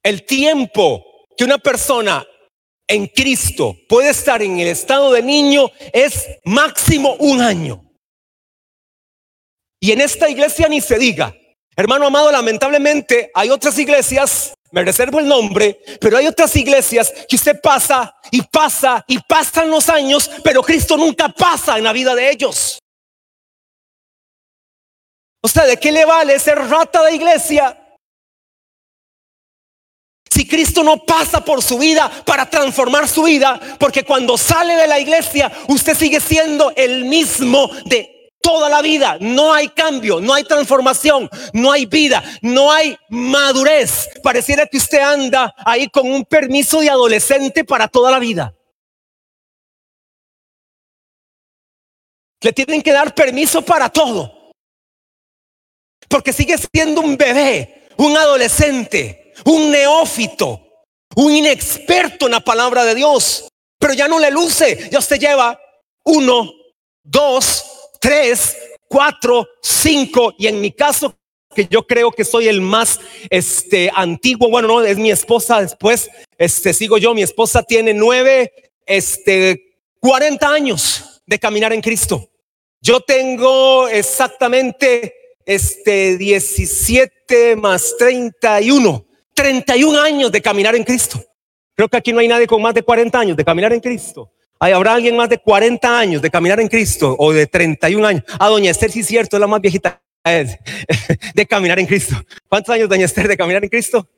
El 0.02 0.26
tiempo 0.26 1.02
que 1.34 1.44
una 1.44 1.56
persona 1.56 2.26
en 2.86 3.06
Cristo 3.06 3.74
puede 3.88 4.10
estar 4.10 4.42
en 4.42 4.60
el 4.60 4.68
estado 4.68 5.12
de 5.12 5.22
niño 5.22 5.70
es 5.94 6.26
máximo 6.44 7.14
un 7.18 7.40
año. 7.40 7.82
Y 9.80 9.92
en 9.92 10.02
esta 10.02 10.28
iglesia 10.28 10.68
ni 10.68 10.82
se 10.82 10.98
diga. 10.98 11.34
Hermano 11.76 12.08
amado, 12.08 12.30
lamentablemente 12.30 13.30
hay 13.32 13.48
otras 13.48 13.78
iglesias, 13.78 14.52
me 14.70 14.84
reservo 14.84 15.18
el 15.18 15.28
nombre, 15.28 15.80
pero 16.00 16.16
hay 16.16 16.26
otras 16.26 16.54
iglesias 16.56 17.12
que 17.28 17.36
usted 17.36 17.60
pasa 17.60 18.14
y 18.30 18.42
pasa 18.42 19.04
y 19.08 19.18
pasan 19.18 19.70
los 19.70 19.88
años, 19.88 20.30
pero 20.44 20.62
Cristo 20.62 20.96
nunca 20.96 21.28
pasa 21.28 21.78
en 21.78 21.84
la 21.84 21.92
vida 21.92 22.14
de 22.14 22.30
ellos. 22.30 22.78
O 25.40 25.48
sea, 25.48 25.64
¿de 25.64 25.76
qué 25.76 25.92
le 25.92 26.04
vale 26.04 26.38
ser 26.38 26.58
rata 26.58 27.02
de 27.04 27.14
iglesia? 27.14 27.76
Si 30.30 30.46
Cristo 30.46 30.84
no 30.84 30.98
pasa 31.04 31.44
por 31.44 31.62
su 31.62 31.78
vida 31.78 32.10
para 32.26 32.48
transformar 32.48 33.08
su 33.08 33.22
vida, 33.22 33.58
porque 33.78 34.04
cuando 34.04 34.36
sale 34.36 34.76
de 34.76 34.86
la 34.86 35.00
iglesia, 35.00 35.50
usted 35.68 35.96
sigue 35.96 36.20
siendo 36.20 36.72
el 36.76 37.06
mismo 37.06 37.70
de 37.86 38.17
toda 38.40 38.68
la 38.68 38.82
vida. 38.82 39.18
No 39.20 39.52
hay 39.52 39.68
cambio, 39.68 40.20
no 40.20 40.34
hay 40.34 40.44
transformación, 40.44 41.28
no 41.52 41.72
hay 41.72 41.86
vida, 41.86 42.22
no 42.42 42.72
hay 42.72 42.96
madurez. 43.08 44.08
Pareciera 44.22 44.66
que 44.66 44.78
usted 44.78 45.00
anda 45.00 45.54
ahí 45.58 45.88
con 45.88 46.10
un 46.10 46.24
permiso 46.24 46.80
de 46.80 46.90
adolescente 46.90 47.64
para 47.64 47.88
toda 47.88 48.10
la 48.10 48.18
vida. 48.18 48.54
Le 52.40 52.52
tienen 52.52 52.82
que 52.82 52.92
dar 52.92 53.14
permiso 53.14 53.62
para 53.62 53.88
todo. 53.88 54.52
Porque 56.08 56.32
sigue 56.32 56.56
siendo 56.72 57.00
un 57.00 57.16
bebé, 57.16 57.88
un 57.96 58.16
adolescente, 58.16 59.34
un 59.44 59.70
neófito, 59.70 60.84
un 61.16 61.32
inexperto 61.32 62.26
en 62.26 62.32
la 62.32 62.40
palabra 62.40 62.84
de 62.84 62.94
Dios. 62.94 63.48
Pero 63.78 63.92
ya 63.92 64.08
no 64.08 64.18
le 64.18 64.30
luce. 64.30 64.88
Ya 64.90 65.00
usted 65.00 65.18
lleva 65.18 65.60
uno, 66.04 66.50
dos, 67.02 67.77
tres, 68.00 68.56
cuatro, 68.88 69.46
cinco. 69.62 70.34
Y 70.38 70.46
en 70.46 70.60
mi 70.60 70.72
caso, 70.72 71.18
que 71.54 71.66
yo 71.66 71.86
creo 71.86 72.12
que 72.12 72.24
soy 72.24 72.48
el 72.48 72.60
más 72.60 73.00
este, 73.30 73.90
antiguo. 73.94 74.50
Bueno, 74.50 74.68
no, 74.68 74.82
es 74.82 74.98
mi 74.98 75.10
esposa. 75.10 75.60
Después 75.60 76.10
este, 76.36 76.72
sigo 76.72 76.98
yo. 76.98 77.14
Mi 77.14 77.22
esposa 77.22 77.62
tiene 77.62 77.94
nueve, 77.94 78.52
este, 78.86 79.76
40 80.00 80.48
años 80.48 81.22
de 81.26 81.38
caminar 81.38 81.72
en 81.72 81.80
Cristo. 81.80 82.30
Yo 82.80 83.00
tengo 83.00 83.88
exactamente 83.88 85.14
este 85.44 86.16
17 86.16 87.56
más 87.56 87.96
31, 87.98 89.06
31 89.34 90.00
años 90.00 90.30
de 90.30 90.40
caminar 90.40 90.76
en 90.76 90.84
Cristo. 90.84 91.22
Creo 91.74 91.88
que 91.88 91.96
aquí 91.96 92.12
no 92.12 92.20
hay 92.20 92.28
nadie 92.28 92.46
con 92.46 92.62
más 92.62 92.74
de 92.74 92.82
40 92.82 93.18
años 93.18 93.36
de 93.36 93.44
caminar 93.44 93.72
en 93.72 93.80
Cristo. 93.80 94.32
¿Hay, 94.60 94.72
¿Habrá 94.72 94.94
alguien 94.94 95.16
más 95.16 95.28
de 95.28 95.38
40 95.38 95.98
años 95.98 96.22
de 96.22 96.30
caminar 96.30 96.58
en 96.60 96.68
Cristo 96.68 97.14
o 97.18 97.32
de 97.32 97.46
31 97.46 98.06
años? 98.06 98.24
Ah, 98.38 98.48
doña 98.48 98.70
Esther, 98.70 98.90
sí 98.90 99.02
cierto, 99.02 99.36
es 99.36 99.40
la 99.40 99.46
más 99.46 99.60
viejita 99.60 100.02
de 101.34 101.46
caminar 101.46 101.78
en 101.78 101.86
Cristo. 101.86 102.16
¿Cuántos 102.48 102.74
años, 102.74 102.88
doña 102.88 103.04
Esther, 103.04 103.28
de 103.28 103.36
caminar 103.36 103.62
en 103.62 103.70
Cristo? 103.70 104.08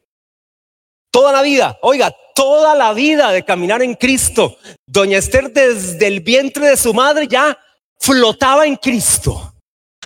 Toda 1.10 1.32
la 1.32 1.42
vida, 1.42 1.78
oiga, 1.82 2.14
toda 2.34 2.74
la 2.74 2.92
vida 2.92 3.32
de 3.32 3.44
caminar 3.44 3.82
en 3.82 3.94
Cristo. 3.94 4.56
Doña 4.86 5.18
Esther 5.18 5.52
desde 5.52 6.06
el 6.06 6.20
vientre 6.20 6.68
de 6.68 6.76
su 6.76 6.94
madre 6.94 7.26
ya 7.28 7.58
flotaba 7.98 8.66
en 8.66 8.76
Cristo. 8.76 9.54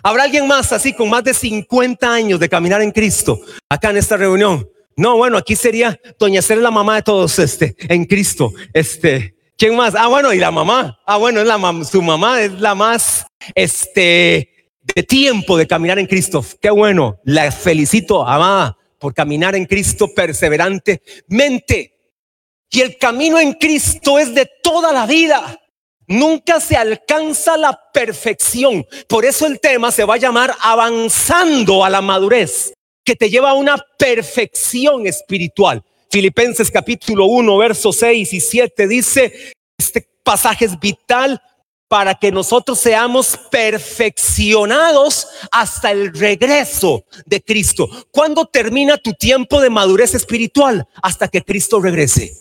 ¿Habrá 0.02 0.24
alguien 0.24 0.46
más 0.46 0.72
así 0.72 0.92
con 0.92 1.08
más 1.08 1.24
de 1.24 1.32
50 1.32 2.12
años 2.12 2.40
de 2.40 2.48
caminar 2.48 2.82
en 2.82 2.90
Cristo 2.90 3.40
acá 3.68 3.90
en 3.90 3.98
esta 3.98 4.16
reunión? 4.16 4.68
No, 4.96 5.16
bueno, 5.16 5.38
aquí 5.38 5.56
sería 5.56 5.98
Doña 6.18 6.40
Ser 6.40 6.58
la 6.58 6.70
mamá 6.70 6.96
de 6.96 7.02
todos, 7.02 7.38
este, 7.38 7.74
en 7.88 8.04
Cristo. 8.04 8.52
Este, 8.72 9.34
¿quién 9.64 9.76
más? 9.76 9.94
Ah, 9.96 10.08
bueno, 10.08 10.30
y 10.34 10.38
la 10.38 10.50
mamá. 10.50 11.00
Ah, 11.06 11.16
bueno, 11.16 11.40
su 11.86 12.02
mamá 12.02 12.42
es 12.42 12.52
la 12.60 12.74
más, 12.74 13.26
este, 13.54 14.70
de 14.82 15.02
tiempo 15.04 15.56
de 15.56 15.66
caminar 15.66 15.98
en 15.98 16.06
Cristo. 16.06 16.44
Qué 16.60 16.68
bueno. 16.68 17.18
La 17.24 17.50
felicito, 17.50 18.28
amada, 18.28 18.76
por 18.98 19.14
caminar 19.14 19.54
en 19.54 19.64
Cristo 19.64 20.12
perseverantemente. 20.14 21.94
Y 22.70 22.80
el 22.82 22.98
camino 22.98 23.38
en 23.38 23.54
Cristo 23.54 24.18
es 24.18 24.34
de 24.34 24.50
toda 24.62 24.92
la 24.92 25.06
vida. 25.06 25.58
Nunca 26.08 26.60
se 26.60 26.76
alcanza 26.76 27.56
la 27.56 27.80
perfección. 27.90 28.86
Por 29.08 29.24
eso 29.24 29.46
el 29.46 29.60
tema 29.60 29.90
se 29.90 30.04
va 30.04 30.16
a 30.16 30.18
llamar 30.18 30.54
avanzando 30.60 31.82
a 31.82 31.88
la 31.88 32.02
madurez, 32.02 32.74
que 33.02 33.16
te 33.16 33.30
lleva 33.30 33.52
a 33.52 33.54
una 33.54 33.78
perfección 33.98 35.06
espiritual. 35.06 35.82
Filipenses 36.14 36.70
capítulo 36.70 37.24
1, 37.26 37.56
versos 37.56 37.96
6 37.96 38.34
y 38.34 38.40
7 38.40 38.86
dice, 38.86 39.53
este 39.78 40.08
pasaje 40.22 40.64
es 40.64 40.78
vital 40.78 41.40
para 41.88 42.14
que 42.14 42.32
nosotros 42.32 42.80
seamos 42.80 43.38
perfeccionados 43.50 45.28
hasta 45.52 45.92
el 45.92 46.12
regreso 46.14 47.04
de 47.26 47.42
Cristo. 47.42 47.88
¿Cuándo 48.10 48.46
termina 48.46 48.96
tu 48.96 49.12
tiempo 49.12 49.60
de 49.60 49.70
madurez 49.70 50.14
espiritual? 50.14 50.88
Hasta 51.02 51.28
que 51.28 51.42
Cristo 51.42 51.80
regrese. 51.80 52.32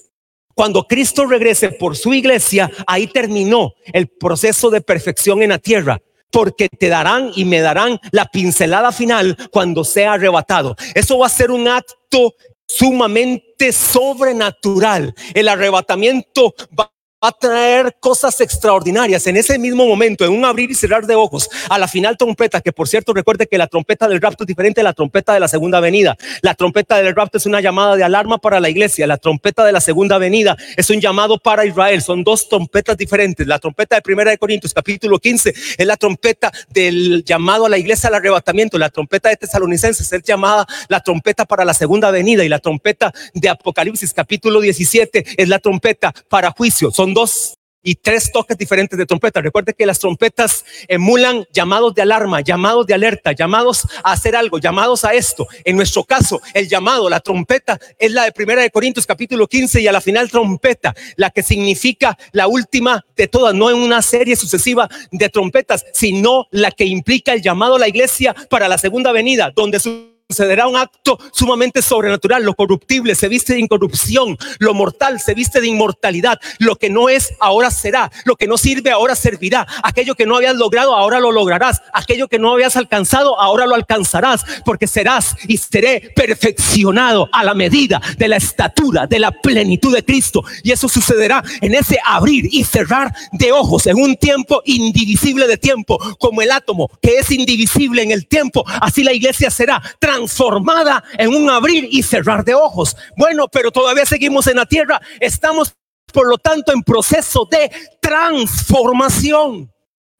Cuando 0.55 0.83
Cristo 0.83 1.25
regrese 1.25 1.69
por 1.69 1.97
su 1.97 2.13
iglesia, 2.13 2.71
ahí 2.87 3.07
terminó 3.07 3.73
el 3.91 4.07
proceso 4.07 4.69
de 4.69 4.81
perfección 4.81 5.41
en 5.41 5.49
la 5.49 5.59
tierra 5.59 5.99
porque 6.31 6.67
te 6.67 6.89
darán 6.89 7.31
y 7.35 7.45
me 7.45 7.61
darán 7.61 7.99
la 8.11 8.25
pincelada 8.25 8.91
final 8.91 9.37
cuando 9.51 9.83
sea 9.83 10.13
arrebatado. 10.13 10.75
Eso 10.95 11.19
va 11.19 11.27
a 11.27 11.29
ser 11.29 11.51
un 11.51 11.67
acto 11.67 12.33
sumamente 12.67 13.71
sobrenatural. 13.71 15.13
El 15.35 15.47
arrebatamiento 15.47 16.55
va 16.79 16.92
a 17.23 17.31
traer 17.31 17.95
cosas 18.01 18.41
extraordinarias 18.41 19.25
en 19.27 19.37
ese 19.37 19.57
mismo 19.57 19.87
momento, 19.87 20.25
en 20.25 20.31
un 20.33 20.43
abrir 20.43 20.69
y 20.69 20.75
cerrar 20.75 21.07
de 21.07 21.15
ojos, 21.15 21.49
a 21.69 21.79
la 21.79 21.87
final 21.87 22.17
trompeta, 22.17 22.59
que 22.59 22.73
por 22.73 22.89
cierto 22.89 23.13
recuerde 23.13 23.47
que 23.47 23.57
la 23.57 23.67
trompeta 23.67 24.09
del 24.09 24.19
rapto 24.19 24.43
es 24.43 24.47
diferente 24.49 24.81
a 24.81 24.83
la 24.83 24.91
trompeta 24.91 25.33
de 25.33 25.39
la 25.39 25.47
segunda 25.47 25.79
venida. 25.79 26.17
La 26.41 26.53
trompeta 26.53 26.97
del 26.97 27.15
rapto 27.15 27.37
es 27.37 27.45
una 27.45 27.61
llamada 27.61 27.95
de 27.95 28.03
alarma 28.03 28.39
para 28.39 28.59
la 28.59 28.69
iglesia, 28.69 29.07
la 29.07 29.15
trompeta 29.15 29.63
de 29.63 29.71
la 29.71 29.79
segunda 29.79 30.17
venida 30.17 30.57
es 30.75 30.89
un 30.89 30.99
llamado 30.99 31.37
para 31.37 31.65
Israel, 31.65 32.01
son 32.01 32.25
dos 32.25 32.49
trompetas 32.49 32.97
diferentes. 32.97 33.47
La 33.47 33.57
trompeta 33.57 33.95
de 33.95 34.01
Primera 34.01 34.31
de 34.31 34.37
Corintios 34.37 34.73
capítulo 34.73 35.17
15 35.17 35.53
es 35.77 35.87
la 35.87 35.95
trompeta 35.95 36.51
del 36.71 37.23
llamado 37.23 37.67
a 37.67 37.69
la 37.69 37.77
iglesia 37.77 38.09
al 38.09 38.15
arrebatamiento, 38.15 38.77
la 38.77 38.89
trompeta 38.89 39.29
de 39.29 39.37
Tesalonicenses 39.37 40.11
es 40.11 40.23
llamada 40.23 40.67
la 40.89 40.99
trompeta 40.99 41.45
para 41.45 41.63
la 41.63 41.73
segunda 41.73 42.11
venida 42.11 42.43
y 42.43 42.49
la 42.49 42.59
trompeta 42.59 43.13
de 43.33 43.47
Apocalipsis 43.47 44.13
capítulo 44.13 44.59
17 44.59 45.23
es 45.37 45.47
la 45.47 45.59
trompeta 45.59 46.13
para 46.27 46.51
juicio. 46.51 46.91
Son 46.91 47.12
dos 47.13 47.55
y 47.83 47.95
tres 47.95 48.31
toques 48.31 48.57
diferentes 48.57 48.97
de 48.97 49.05
trompeta. 49.05 49.41
Recuerde 49.41 49.73
que 49.73 49.85
las 49.85 49.99
trompetas 49.99 50.65
emulan 50.87 51.45
llamados 51.51 51.93
de 51.93 52.01
alarma, 52.01 52.41
llamados 52.41 52.87
de 52.87 52.93
alerta, 52.93 53.33
llamados 53.33 53.85
a 54.03 54.13
hacer 54.13 54.35
algo, 54.35 54.57
llamados 54.57 55.03
a 55.03 55.13
esto. 55.13 55.47
En 55.65 55.75
nuestro 55.75 56.05
caso, 56.05 56.41
el 56.53 56.69
llamado, 56.69 57.09
la 57.09 57.19
trompeta 57.19 57.79
es 57.99 58.11
la 58.11 58.23
de 58.23 58.31
Primera 58.31 58.61
de 58.61 58.71
Corintios 58.71 59.05
capítulo 59.05 59.47
15 59.47 59.81
y 59.81 59.87
a 59.87 59.91
la 59.91 60.01
final 60.01 60.31
trompeta, 60.31 60.95
la 61.17 61.29
que 61.29 61.43
significa 61.43 62.17
la 62.31 62.47
última 62.47 63.05
de 63.15 63.27
todas, 63.27 63.53
no 63.53 63.69
en 63.69 63.75
una 63.75 64.01
serie 64.01 64.35
sucesiva 64.35 64.89
de 65.11 65.29
trompetas, 65.29 65.85
sino 65.91 66.47
la 66.51 66.71
que 66.71 66.85
implica 66.85 67.33
el 67.33 67.41
llamado 67.41 67.75
a 67.75 67.79
la 67.79 67.89
iglesia 67.89 68.33
para 68.49 68.69
la 68.69 68.77
segunda 68.77 69.11
venida, 69.11 69.51
donde 69.53 69.79
su 69.79 70.12
sucederá 70.29 70.67
un 70.67 70.75
acto 70.75 71.19
sumamente 71.31 71.81
sobrenatural. 71.81 72.43
Lo 72.43 72.55
corruptible 72.55 73.15
se 73.15 73.27
viste 73.27 73.53
de 73.53 73.59
incorrupción, 73.59 74.37
lo 74.59 74.73
mortal 74.73 75.19
se 75.19 75.33
viste 75.33 75.61
de 75.61 75.67
inmortalidad. 75.67 76.39
Lo 76.59 76.75
que 76.75 76.89
no 76.89 77.09
es, 77.09 77.33
ahora 77.39 77.69
será. 77.71 78.11
Lo 78.25 78.35
que 78.35 78.47
no 78.47 78.57
sirve, 78.57 78.91
ahora 78.91 79.15
servirá. 79.15 79.67
Aquello 79.83 80.15
que 80.15 80.25
no 80.25 80.37
habías 80.37 80.55
logrado, 80.55 80.95
ahora 80.95 81.19
lo 81.19 81.31
lograrás. 81.31 81.81
Aquello 81.93 82.27
que 82.27 82.39
no 82.39 82.51
habías 82.51 82.75
alcanzado, 82.75 83.39
ahora 83.39 83.65
lo 83.65 83.75
alcanzarás. 83.75 84.45
Porque 84.65 84.87
serás 84.87 85.35
y 85.47 85.57
seré 85.57 86.11
perfeccionado 86.15 87.29
a 87.31 87.43
la 87.43 87.53
medida 87.53 88.01
de 88.17 88.27
la 88.27 88.37
estatura, 88.37 89.07
de 89.07 89.19
la 89.19 89.31
plenitud 89.31 89.93
de 89.93 90.03
Cristo. 90.03 90.43
Y 90.63 90.71
eso 90.71 90.87
sucederá 90.87 91.43
en 91.61 91.75
ese 91.75 91.99
abrir 92.03 92.47
y 92.51 92.63
cerrar 92.63 93.13
de 93.33 93.51
ojos, 93.51 93.87
en 93.87 93.97
un 93.97 94.15
tiempo 94.15 94.61
indivisible 94.65 95.47
de 95.47 95.57
tiempo, 95.57 95.97
como 96.19 96.41
el 96.41 96.51
átomo 96.51 96.89
que 97.01 97.17
es 97.17 97.31
indivisible 97.31 98.01
en 98.01 98.11
el 98.11 98.27
tiempo. 98.27 98.63
Así 98.81 99.03
la 99.03 99.13
iglesia 99.13 99.49
será 99.49 99.81
transformada 100.13 101.03
en 101.17 101.29
un 101.29 101.49
abrir 101.49 101.87
y 101.91 102.03
cerrar 102.03 102.43
de 102.43 102.53
ojos. 102.53 102.95
Bueno, 103.17 103.47
pero 103.47 103.71
todavía 103.71 104.05
seguimos 104.05 104.47
en 104.47 104.57
la 104.57 104.65
tierra. 104.65 105.01
Estamos, 105.19 105.73
por 106.11 106.27
lo 106.27 106.37
tanto, 106.37 106.71
en 106.71 106.83
proceso 106.83 107.47
de 107.49 107.71
transformación. 107.99 109.71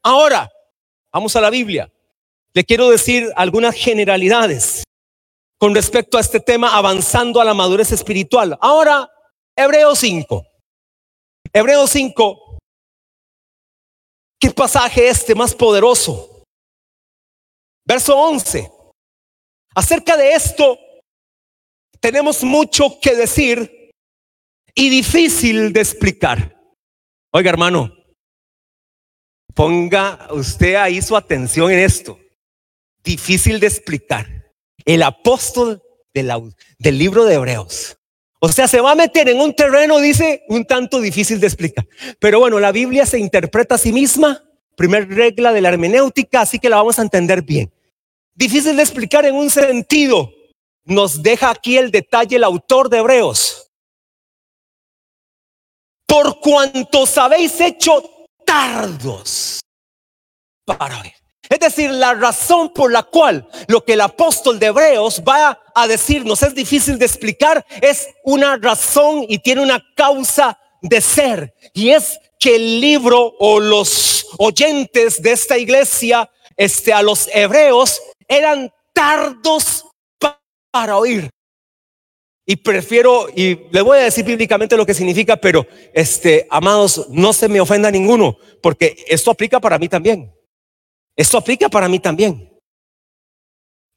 Ahora, 0.03 0.49
vamos 1.11 1.35
a 1.35 1.41
la 1.41 1.49
Biblia. 1.49 1.91
Le 2.53 2.63
quiero 2.63 2.89
decir 2.89 3.31
algunas 3.35 3.75
generalidades 3.75 4.83
con 5.59 5.73
respecto 5.73 6.17
a 6.17 6.21
este 6.21 6.39
tema, 6.39 6.75
avanzando 6.75 7.39
a 7.39 7.45
la 7.45 7.53
madurez 7.53 7.91
espiritual. 7.91 8.57
Ahora, 8.61 9.09
Hebreos 9.55 9.99
5. 9.99 10.45
Hebreos 11.53 11.89
5. 11.91 12.57
¿Qué 14.39 14.51
pasaje 14.51 15.07
este 15.07 15.35
más 15.35 15.55
poderoso? 15.55 16.43
Verso 17.85 18.17
11. 18.17 18.82
Acerca 19.75 20.17
de 20.17 20.33
esto 20.33 20.77
tenemos 21.99 22.43
mucho 22.43 22.99
que 23.01 23.15
decir 23.15 23.91
y 24.75 24.89
difícil 24.89 25.73
de 25.73 25.79
explicar. 25.79 26.55
Oiga, 27.31 27.49
hermano, 27.49 27.91
ponga 29.53 30.27
usted 30.31 30.75
ahí 30.75 31.01
su 31.01 31.15
atención 31.15 31.71
en 31.71 31.79
esto. 31.79 32.19
Difícil 33.03 33.59
de 33.59 33.67
explicar. 33.67 34.51
El 34.85 35.03
apóstol 35.03 35.81
del 36.13 36.97
libro 36.97 37.25
de 37.25 37.35
Hebreos. 37.35 37.97
O 38.39 38.49
sea, 38.49 38.67
se 38.67 38.81
va 38.81 38.91
a 38.91 38.95
meter 38.95 39.29
en 39.29 39.39
un 39.39 39.55
terreno, 39.55 39.99
dice, 39.99 40.43
un 40.49 40.65
tanto 40.65 40.99
difícil 40.99 41.39
de 41.39 41.47
explicar. 41.47 41.87
Pero 42.19 42.39
bueno, 42.39 42.59
la 42.59 42.71
Biblia 42.71 43.05
se 43.05 43.17
interpreta 43.17 43.75
a 43.75 43.77
sí 43.77 43.93
misma, 43.93 44.43
primer 44.75 45.07
regla 45.07 45.53
de 45.53 45.61
la 45.61 45.69
hermenéutica, 45.69 46.41
así 46.41 46.59
que 46.59 46.69
la 46.69 46.75
vamos 46.75 46.99
a 46.99 47.03
entender 47.03 47.41
bien. 47.41 47.72
Difícil 48.35 48.75
de 48.75 48.83
explicar 48.83 49.25
en 49.25 49.35
un 49.35 49.49
sentido. 49.49 50.31
Nos 50.85 51.21
deja 51.21 51.51
aquí 51.51 51.77
el 51.77 51.91
detalle 51.91 52.35
el 52.35 52.43
autor 52.43 52.89
de 52.89 52.97
Hebreos. 52.97 53.69
Por 56.05 56.39
cuantos 56.39 57.17
habéis 57.17 57.59
hecho 57.61 58.27
tardos 58.45 59.59
para 60.65 60.99
oír. 60.99 61.13
Es 61.49 61.59
decir, 61.59 61.91
la 61.91 62.13
razón 62.13 62.71
por 62.73 62.91
la 62.91 63.03
cual 63.03 63.47
lo 63.67 63.83
que 63.83 63.93
el 63.93 64.01
apóstol 64.01 64.59
de 64.59 64.67
Hebreos 64.67 65.21
va 65.27 65.59
a 65.75 65.87
decirnos 65.87 66.41
es 66.41 66.55
difícil 66.55 66.97
de 66.97 67.05
explicar, 67.05 67.65
es 67.81 68.07
una 68.23 68.57
razón 68.57 69.25
y 69.27 69.39
tiene 69.39 69.61
una 69.61 69.83
causa 69.95 70.57
de 70.81 71.01
ser. 71.01 71.53
Y 71.73 71.91
es 71.91 72.19
que 72.39 72.55
el 72.55 72.81
libro 72.81 73.35
o 73.39 73.59
los 73.59 74.25
oyentes 74.37 75.21
de 75.21 75.31
esta 75.31 75.57
iglesia, 75.57 76.29
este, 76.57 76.93
a 76.93 77.01
los 77.01 77.29
hebreos, 77.33 78.01
eran 78.27 78.71
tardos 78.93 79.85
para 80.71 80.97
oír. 80.97 81.29
Y 82.45 82.57
prefiero, 82.57 83.27
y 83.33 83.55
le 83.71 83.81
voy 83.81 83.99
a 83.99 84.03
decir 84.03 84.25
bíblicamente 84.25 84.75
lo 84.75 84.85
que 84.85 84.93
significa, 84.93 85.37
pero 85.37 85.65
este, 85.93 86.45
amados, 86.49 87.07
no 87.09 87.31
se 87.31 87.47
me 87.47 87.61
ofenda 87.61 87.89
ninguno, 87.89 88.37
porque 88.61 89.05
esto 89.07 89.31
aplica 89.31 89.61
para 89.61 89.79
mí 89.79 89.87
también. 89.87 90.33
Esto 91.15 91.37
aplica 91.37 91.69
para 91.69 91.87
mí 91.87 91.99
también. 91.99 92.49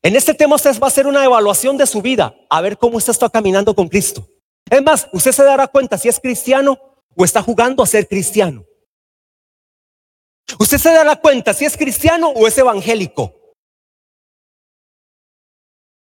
En 0.02 0.14
este 0.14 0.35
tema 0.35 0.54
usted 0.54 0.78
va 0.78 0.87
a 0.87 0.88
hacer 0.88 1.06
una 1.06 1.25
evaluación 1.25 1.76
de 1.76 1.87
su 1.87 2.02
vida, 2.02 2.37
a 2.49 2.61
ver 2.61 2.78
cómo 2.78 2.99
usted 2.99 3.11
está 3.11 3.28
caminando 3.28 3.75
con 3.75 3.88
Cristo. 3.88 4.28
Es 4.71 4.83
más, 4.83 5.09
usted 5.12 5.33
se 5.33 5.42
dará 5.42 5.66
cuenta 5.66 5.99
si 5.99 6.09
es 6.09 6.21
cristiano 6.21 6.78
o 7.16 7.25
está 7.25 7.42
jugando 7.42 7.83
a 7.83 7.87
ser 7.87 8.06
cristiano. 8.06 8.64
Usted 10.61 10.78
se 10.78 10.90
dará 10.90 11.16
cuenta 11.16 11.52
si 11.52 11.64
es 11.64 11.76
cristiano 11.76 12.28
o 12.28 12.47
es 12.47 12.56
evangélico 12.56 13.36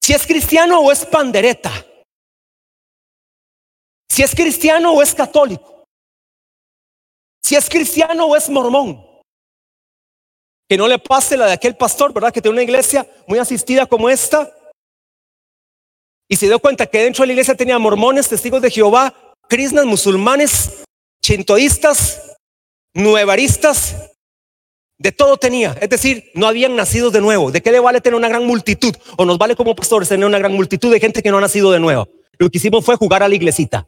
si 0.04 0.12
es 0.12 0.26
cristiano 0.26 0.80
o 0.80 0.92
es 0.92 1.06
pandereta, 1.06 1.72
si 4.06 4.22
es 4.22 4.34
cristiano 4.34 4.92
o 4.92 5.00
es 5.00 5.14
católico, 5.14 5.86
si 7.42 7.56
es 7.56 7.70
cristiano 7.70 8.26
o 8.26 8.36
es 8.36 8.50
mormón. 8.50 9.02
Que 10.68 10.76
no 10.76 10.88
le 10.88 10.98
pase 10.98 11.38
la 11.38 11.46
de 11.46 11.52
aquel 11.54 11.74
pastor, 11.78 12.12
¿verdad? 12.12 12.34
Que 12.34 12.42
tiene 12.42 12.52
una 12.52 12.62
iglesia 12.62 13.08
muy 13.26 13.38
asistida 13.38 13.86
como 13.86 14.10
esta. 14.10 14.54
Y 16.28 16.36
se 16.36 16.48
dio 16.48 16.58
cuenta 16.58 16.84
que 16.84 17.02
dentro 17.02 17.22
de 17.22 17.28
la 17.28 17.32
iglesia 17.32 17.54
tenía 17.54 17.78
mormones, 17.78 18.28
testigos 18.28 18.60
de 18.60 18.70
Jehová, 18.70 19.14
krishnas, 19.48 19.86
musulmanes, 19.86 20.84
chintoístas, 21.24 22.36
nuevaristas, 22.92 24.13
de 25.04 25.12
todo 25.12 25.36
tenía, 25.36 25.76
es 25.82 25.90
decir, 25.90 26.30
no 26.32 26.46
habían 26.46 26.76
nacido 26.76 27.10
de 27.10 27.20
nuevo. 27.20 27.52
¿De 27.52 27.60
qué 27.60 27.70
le 27.70 27.78
vale 27.78 28.00
tener 28.00 28.16
una 28.16 28.26
gran 28.26 28.46
multitud? 28.46 28.94
O 29.18 29.26
nos 29.26 29.36
vale 29.36 29.54
como 29.54 29.76
pastores 29.76 30.08
tener 30.08 30.24
una 30.24 30.38
gran 30.38 30.54
multitud 30.54 30.90
de 30.90 30.98
gente 30.98 31.22
que 31.22 31.30
no 31.30 31.36
ha 31.36 31.40
nacido 31.42 31.70
de 31.72 31.78
nuevo. 31.78 32.08
Lo 32.38 32.48
que 32.48 32.56
hicimos 32.56 32.86
fue 32.86 32.96
jugar 32.96 33.22
a 33.22 33.28
la 33.28 33.34
iglesita. 33.34 33.86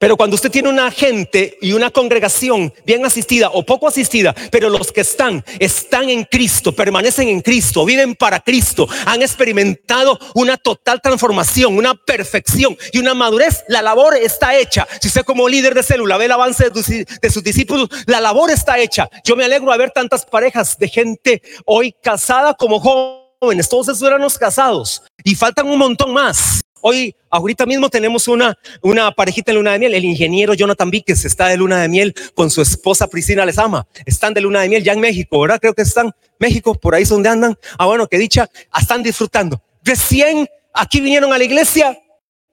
Pero 0.00 0.16
cuando 0.16 0.34
usted 0.34 0.50
tiene 0.50 0.70
una 0.70 0.90
gente 0.90 1.58
y 1.60 1.74
una 1.74 1.90
congregación 1.90 2.72
bien 2.86 3.04
asistida 3.04 3.50
o 3.50 3.66
poco 3.66 3.86
asistida, 3.86 4.34
pero 4.50 4.70
los 4.70 4.92
que 4.92 5.02
están, 5.02 5.44
están 5.58 6.08
en 6.08 6.24
Cristo, 6.24 6.74
permanecen 6.74 7.28
en 7.28 7.42
Cristo, 7.42 7.84
viven 7.84 8.14
para 8.14 8.40
Cristo, 8.40 8.88
han 9.04 9.20
experimentado 9.20 10.18
una 10.34 10.56
total 10.56 11.02
transformación, 11.02 11.76
una 11.76 11.94
perfección 11.94 12.78
y 12.94 12.98
una 12.98 13.12
madurez, 13.12 13.62
la 13.68 13.82
labor 13.82 14.16
está 14.16 14.56
hecha. 14.56 14.88
Si 15.02 15.08
usted 15.08 15.22
como 15.22 15.46
líder 15.50 15.74
de 15.74 15.82
célula 15.82 16.16
ve 16.16 16.24
el 16.24 16.32
avance 16.32 16.70
de, 16.70 17.30
sus 17.30 17.44
discípulos, 17.44 17.90
la 18.06 18.22
labor 18.22 18.50
está 18.50 18.78
hecha. 18.78 19.06
Yo 19.22 19.36
me 19.36 19.44
alegro 19.44 19.70
de 19.70 19.76
ver 19.76 19.90
tantas 19.90 20.24
parejas 20.24 20.78
de 20.78 20.88
gente 20.88 21.42
hoy 21.66 21.94
casada 22.02 22.54
como 22.54 22.80
jóvenes, 22.80 23.68
todos 23.68 23.88
esos 23.88 24.08
eran 24.08 24.22
los 24.22 24.38
casados 24.38 25.02
y 25.22 25.34
faltan 25.34 25.68
un 25.68 25.76
montón 25.76 26.14
más. 26.14 26.62
Hoy, 26.82 27.14
ahorita 27.28 27.66
mismo 27.66 27.88
tenemos 27.88 28.26
una, 28.28 28.58
una 28.82 29.12
parejita 29.12 29.52
en 29.52 29.58
luna 29.58 29.72
de 29.72 29.78
miel. 29.78 29.94
El 29.94 30.04
ingeniero 30.04 30.54
Jonathan 30.54 30.90
Víquez 30.90 31.24
está 31.24 31.48
de 31.48 31.56
luna 31.56 31.80
de 31.80 31.88
miel 31.88 32.14
con 32.34 32.50
su 32.50 32.62
esposa 32.62 33.06
Priscila 33.08 33.44
Lezama. 33.44 33.86
Están 34.06 34.34
de 34.34 34.40
luna 34.40 34.62
de 34.62 34.68
miel 34.68 34.82
ya 34.82 34.92
en 34.92 35.00
México, 35.00 35.40
¿verdad? 35.40 35.60
Creo 35.60 35.74
que 35.74 35.82
están 35.82 36.12
México, 36.38 36.74
por 36.74 36.94
ahí 36.94 37.02
es 37.02 37.08
donde 37.08 37.28
andan. 37.28 37.56
Ah, 37.78 37.86
bueno, 37.86 38.06
que 38.06 38.18
dicha, 38.18 38.48
están 38.78 39.02
disfrutando. 39.02 39.62
Recién 39.84 40.48
aquí 40.72 41.00
vinieron 41.00 41.32
a 41.32 41.38
la 41.38 41.44
iglesia, 41.44 41.98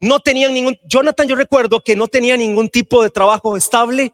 no 0.01 0.19
tenían 0.19 0.53
ningún, 0.53 0.77
Jonathan 0.85 1.27
yo 1.27 1.35
recuerdo 1.35 1.81
que 1.81 1.95
no 1.95 2.07
tenía 2.07 2.37
ningún 2.37 2.69
tipo 2.69 3.01
de 3.03 3.09
trabajo 3.09 3.57
estable, 3.57 4.13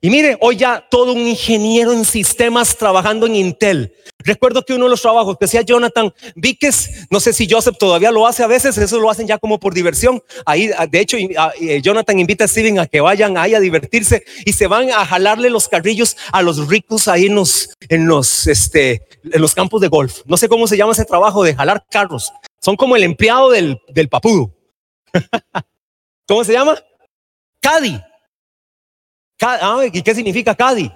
y 0.00 0.10
mire, 0.10 0.36
hoy 0.40 0.56
ya 0.56 0.86
todo 0.90 1.12
un 1.12 1.26
ingeniero 1.26 1.92
en 1.92 2.04
sistemas 2.04 2.76
trabajando 2.76 3.26
en 3.26 3.34
Intel. 3.34 3.94
Recuerdo 4.18 4.62
que 4.62 4.74
uno 4.74 4.84
de 4.84 4.90
los 4.90 5.00
trabajos 5.00 5.36
que 5.38 5.46
hacía 5.46 5.62
Jonathan 5.62 6.12
Víquez, 6.34 7.06
no 7.10 7.18
sé 7.18 7.32
si 7.32 7.48
Joseph 7.48 7.76
todavía 7.78 8.10
lo 8.10 8.26
hace 8.26 8.42
a 8.42 8.46
veces, 8.46 8.76
eso 8.76 9.00
lo 9.00 9.10
hacen 9.10 9.26
ya 9.26 9.38
como 9.38 9.58
por 9.58 9.72
diversión. 9.72 10.22
Ahí, 10.44 10.70
de 10.90 11.00
hecho, 11.00 11.16
eh, 11.16 11.80
Jonathan 11.82 12.18
invita 12.18 12.44
a 12.44 12.48
Steven 12.48 12.78
a 12.78 12.86
que 12.86 13.00
vayan 13.00 13.38
ahí 13.38 13.54
a 13.54 13.60
divertirse 13.60 14.24
y 14.44 14.52
se 14.52 14.66
van 14.66 14.90
a 14.90 15.06
jalarle 15.06 15.48
los 15.48 15.68
carrillos 15.68 16.16
a 16.30 16.42
los 16.42 16.68
ricos 16.68 17.08
ahí 17.08 17.26
en 17.26 17.34
los, 17.34 17.70
en 17.88 18.06
los, 18.06 18.46
este, 18.46 19.02
en 19.24 19.40
los 19.40 19.54
campos 19.54 19.80
de 19.80 19.88
golf. 19.88 20.20
No 20.26 20.36
sé 20.36 20.48
cómo 20.48 20.66
se 20.66 20.76
llama 20.76 20.92
ese 20.92 21.04
trabajo 21.04 21.42
de 21.42 21.54
jalar 21.54 21.86
carros. 21.90 22.32
Son 22.60 22.76
como 22.76 22.96
el 22.96 23.02
empleado 23.02 23.50
del, 23.50 23.80
del 23.88 24.08
papudo. 24.08 24.52
¿Cómo 26.28 26.44
se 26.44 26.52
llama? 26.52 26.78
Cadi. 27.60 27.98
Ah, 29.42 29.82
¿Y 29.92 30.02
qué 30.02 30.14
significa 30.14 30.54
Cadi? 30.54 30.90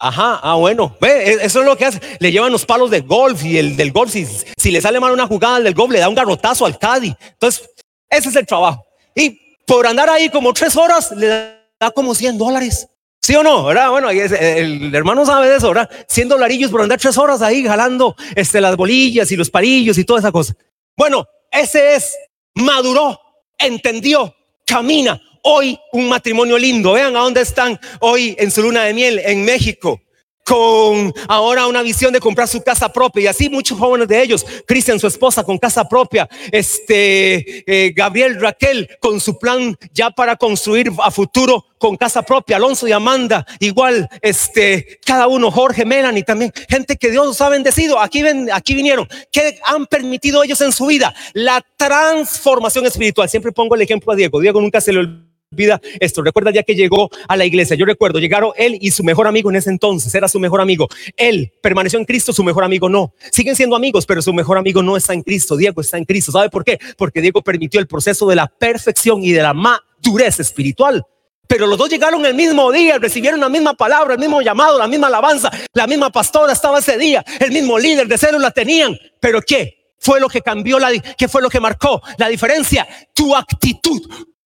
Ajá, 0.00 0.38
ah, 0.42 0.54
bueno, 0.54 0.96
ve, 1.00 1.32
e, 1.32 1.32
eso 1.44 1.60
es 1.60 1.66
lo 1.66 1.76
que 1.76 1.86
hace. 1.86 2.00
Le 2.20 2.30
llevan 2.30 2.52
los 2.52 2.64
palos 2.64 2.90
de 2.90 3.00
golf 3.00 3.44
y 3.44 3.58
el 3.58 3.76
del 3.76 3.90
golf, 3.90 4.12
si, 4.12 4.26
si 4.56 4.70
le 4.70 4.80
sale 4.80 5.00
mal 5.00 5.12
una 5.12 5.26
jugada 5.26 5.60
del 5.60 5.74
golf, 5.74 5.92
le 5.92 5.98
da 5.98 6.08
un 6.08 6.14
garrotazo 6.14 6.64
al 6.66 6.78
Cadi. 6.78 7.14
Entonces, 7.32 7.68
ese 8.08 8.28
es 8.28 8.36
el 8.36 8.46
trabajo. 8.46 8.84
Y 9.14 9.56
por 9.66 9.86
andar 9.86 10.08
ahí 10.08 10.28
como 10.30 10.52
tres 10.52 10.76
horas, 10.76 11.10
le 11.12 11.26
da 11.26 11.90
como 11.94 12.14
100 12.14 12.38
dólares. 12.38 12.88
¿Sí 13.20 13.34
o 13.34 13.42
no? 13.42 13.64
¿Verdad? 13.64 13.90
Bueno, 13.90 14.10
el 14.10 14.94
hermano 14.94 15.26
sabe 15.26 15.48
de 15.48 15.56
eso, 15.56 15.68
¿verdad? 15.68 15.90
100 16.06 16.28
dolarillos 16.28 16.70
por 16.70 16.80
andar 16.80 16.98
tres 16.98 17.18
horas 17.18 17.42
ahí 17.42 17.64
jalando 17.64 18.16
este, 18.36 18.60
las 18.60 18.76
bolillas 18.76 19.30
y 19.32 19.36
los 19.36 19.50
parillos 19.50 19.98
y 19.98 20.04
toda 20.04 20.20
esa 20.20 20.32
cosa. 20.32 20.54
Bueno, 20.96 21.26
ese 21.50 21.96
es, 21.96 22.16
maduró, 22.54 23.20
entendió, 23.58 24.34
camina, 24.64 25.20
hoy 25.42 25.78
un 25.92 26.08
matrimonio 26.08 26.58
lindo. 26.58 26.92
Vean 26.92 27.16
a 27.16 27.20
dónde 27.20 27.42
están 27.42 27.78
hoy 28.00 28.36
en 28.38 28.50
su 28.50 28.62
luna 28.62 28.84
de 28.84 28.94
miel 28.94 29.20
en 29.24 29.44
México. 29.44 30.00
Con 30.44 31.12
ahora 31.28 31.66
una 31.66 31.82
visión 31.82 32.10
de 32.10 32.20
comprar 32.20 32.48
su 32.48 32.62
casa 32.62 32.90
propia. 32.90 33.24
Y 33.24 33.26
así 33.26 33.50
muchos 33.50 33.78
jóvenes 33.78 34.08
de 34.08 34.22
ellos, 34.22 34.46
Cristian 34.66 34.98
su 34.98 35.06
esposa 35.06 35.44
con 35.44 35.58
casa 35.58 35.86
propia, 35.86 36.26
este 36.50 37.64
eh, 37.66 37.92
Gabriel 37.94 38.40
Raquel 38.40 38.88
con 38.98 39.20
su 39.20 39.38
plan 39.38 39.76
ya 39.92 40.10
para 40.10 40.36
construir 40.36 40.90
a 41.02 41.10
futuro 41.10 41.66
con 41.78 41.96
casa 41.96 42.22
propia, 42.22 42.56
Alonso 42.56 42.86
y 42.86 42.92
Amanda 42.92 43.46
igual, 43.60 44.08
este 44.20 44.98
cada 45.04 45.26
uno, 45.26 45.50
Jorge, 45.50 45.84
Melanie 45.84 46.22
también, 46.22 46.52
gente 46.68 46.96
que 46.96 47.10
Dios 47.10 47.26
los 47.26 47.40
ha 47.40 47.48
bendecido, 47.48 48.00
aquí 48.00 48.22
ven, 48.22 48.48
aquí 48.52 48.74
vinieron, 48.74 49.08
que 49.30 49.58
han 49.64 49.86
permitido 49.86 50.42
ellos 50.42 50.60
en 50.60 50.72
su 50.72 50.86
vida 50.86 51.14
la 51.34 51.64
transformación 51.76 52.86
espiritual. 52.86 53.28
Siempre 53.28 53.52
pongo 53.52 53.74
el 53.74 53.82
ejemplo 53.82 54.12
a 54.12 54.16
Diego, 54.16 54.40
Diego 54.40 54.60
nunca 54.60 54.80
se 54.80 54.92
le 54.92 55.27
vida 55.50 55.80
esto. 56.00 56.22
Recuerda 56.22 56.50
ya 56.50 56.62
que 56.62 56.74
llegó 56.74 57.10
a 57.26 57.36
la 57.36 57.44
iglesia. 57.44 57.76
Yo 57.76 57.86
recuerdo, 57.86 58.18
llegaron 58.18 58.52
él 58.56 58.78
y 58.80 58.90
su 58.90 59.02
mejor 59.04 59.26
amigo 59.26 59.50
en 59.50 59.56
ese 59.56 59.70
entonces, 59.70 60.14
era 60.14 60.28
su 60.28 60.38
mejor 60.38 60.60
amigo. 60.60 60.88
Él 61.16 61.52
permaneció 61.62 61.98
en 61.98 62.04
Cristo, 62.04 62.32
su 62.32 62.44
mejor 62.44 62.64
amigo 62.64 62.88
no. 62.88 63.14
Siguen 63.30 63.56
siendo 63.56 63.76
amigos, 63.76 64.06
pero 64.06 64.22
su 64.22 64.32
mejor 64.32 64.58
amigo 64.58 64.82
no 64.82 64.96
está 64.96 65.14
en 65.14 65.22
Cristo. 65.22 65.56
Diego 65.56 65.80
está 65.80 65.98
en 65.98 66.04
Cristo. 66.04 66.32
¿Sabe 66.32 66.50
por 66.50 66.64
qué? 66.64 66.78
Porque 66.96 67.20
Diego 67.20 67.42
permitió 67.42 67.80
el 67.80 67.86
proceso 67.86 68.26
de 68.28 68.36
la 68.36 68.46
perfección 68.46 69.22
y 69.24 69.32
de 69.32 69.42
la 69.42 69.54
madurez 69.54 70.40
espiritual. 70.40 71.04
Pero 71.46 71.66
los 71.66 71.78
dos 71.78 71.88
llegaron 71.88 72.26
el 72.26 72.34
mismo 72.34 72.70
día, 72.70 72.98
recibieron 72.98 73.40
la 73.40 73.48
misma 73.48 73.72
palabra, 73.72 74.14
el 74.14 74.20
mismo 74.20 74.42
llamado, 74.42 74.78
la 74.78 74.86
misma 74.86 75.06
alabanza, 75.06 75.50
la 75.72 75.86
misma 75.86 76.10
pastora 76.10 76.52
estaba 76.52 76.78
ese 76.78 76.98
día, 76.98 77.24
el 77.40 77.52
mismo 77.52 77.78
líder 77.78 78.06
de 78.06 78.18
célula 78.18 78.50
tenían. 78.50 78.98
Pero 79.18 79.40
¿qué? 79.40 79.94
Fue 79.98 80.20
lo 80.20 80.28
que 80.28 80.42
cambió 80.42 80.78
la, 80.78 80.90
¿qué 81.16 81.26
fue 81.26 81.40
lo 81.40 81.48
que 81.48 81.58
marcó 81.58 82.02
la 82.18 82.28
diferencia? 82.28 82.86
Tu 83.14 83.34
actitud, 83.34 84.02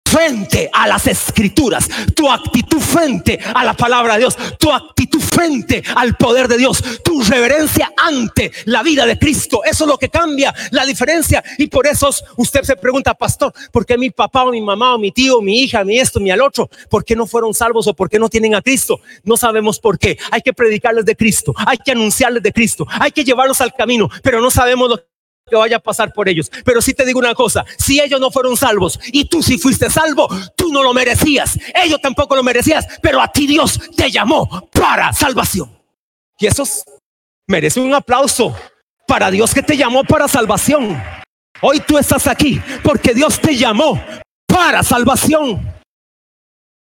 frente 0.09 0.69
a 0.73 0.87
las 0.87 1.05
escrituras, 1.05 1.87
tu 2.15 2.29
actitud 2.31 2.79
frente 2.79 3.39
a 3.53 3.63
la 3.63 3.75
palabra 3.75 4.13
de 4.13 4.21
Dios, 4.21 4.35
tu 4.57 4.71
actitud 4.71 5.21
frente 5.21 5.83
al 5.95 6.15
poder 6.15 6.47
de 6.47 6.57
Dios, 6.57 6.83
tu 7.03 7.21
reverencia 7.21 7.91
ante 7.95 8.51
la 8.65 8.81
vida 8.81 9.05
de 9.05 9.19
Cristo. 9.19 9.61
Eso 9.63 9.83
es 9.83 9.87
lo 9.87 9.97
que 9.97 10.09
cambia 10.09 10.53
la 10.71 10.85
diferencia. 10.85 11.43
Y 11.57 11.67
por 11.67 11.85
eso 11.85 12.09
usted 12.37 12.63
se 12.63 12.75
pregunta, 12.75 13.13
pastor, 13.13 13.53
¿por 13.71 13.85
qué 13.85 13.97
mi 13.97 14.09
papá 14.09 14.43
o 14.43 14.51
mi 14.51 14.61
mamá 14.61 14.95
o 14.95 14.97
mi 14.97 15.11
tío, 15.11 15.41
mi 15.41 15.59
hija, 15.61 15.83
mi 15.83 15.99
esto, 15.99 16.19
mi 16.19 16.31
al 16.31 16.41
otro, 16.41 16.69
por 16.89 17.05
qué 17.05 17.15
no 17.15 17.27
fueron 17.27 17.53
salvos 17.53 17.85
o 17.87 17.93
por 17.93 18.09
qué 18.09 18.17
no 18.17 18.29
tienen 18.29 18.55
a 18.55 18.61
Cristo? 18.61 18.99
No 19.23 19.37
sabemos 19.37 19.79
por 19.79 19.99
qué. 19.99 20.17
Hay 20.31 20.41
que 20.41 20.53
predicarles 20.53 21.05
de 21.05 21.15
Cristo, 21.15 21.53
hay 21.55 21.77
que 21.77 21.91
anunciarles 21.91 22.41
de 22.41 22.51
Cristo, 22.51 22.87
hay 22.89 23.11
que 23.11 23.23
llevarlos 23.23 23.61
al 23.61 23.73
camino, 23.73 24.09
pero 24.23 24.41
no 24.41 24.49
sabemos 24.49 24.89
lo 24.89 25.09
que 25.49 25.55
vaya 25.55 25.77
a 25.77 25.79
pasar 25.79 26.13
por 26.13 26.29
ellos. 26.29 26.51
Pero 26.63 26.81
si 26.81 26.93
te 26.93 27.05
digo 27.05 27.19
una 27.19 27.33
cosa, 27.33 27.65
si 27.77 27.99
ellos 27.99 28.19
no 28.19 28.31
fueron 28.31 28.55
salvos 28.55 28.99
y 29.07 29.25
tú 29.25 29.41
si 29.41 29.57
fuiste 29.57 29.89
salvo, 29.89 30.27
tú 30.55 30.71
no 30.71 30.83
lo 30.83 30.93
merecías. 30.93 31.57
Ellos 31.73 31.99
tampoco 32.01 32.35
lo 32.35 32.43
merecías, 32.43 32.85
pero 33.01 33.21
a 33.21 33.27
ti 33.27 33.47
Dios 33.47 33.79
te 33.95 34.11
llamó 34.11 34.69
para 34.71 35.11
salvación. 35.13 35.69
Y 36.37 36.47
eso 36.47 36.63
merece 37.47 37.79
un 37.79 37.93
aplauso 37.93 38.55
para 39.07 39.31
Dios 39.31 39.53
que 39.53 39.63
te 39.63 39.75
llamó 39.75 40.03
para 40.03 40.27
salvación. 40.27 41.01
Hoy 41.61 41.79
tú 41.79 41.97
estás 41.97 42.27
aquí 42.27 42.61
porque 42.83 43.13
Dios 43.13 43.39
te 43.41 43.55
llamó 43.55 44.01
para 44.45 44.83
salvación. 44.83 45.73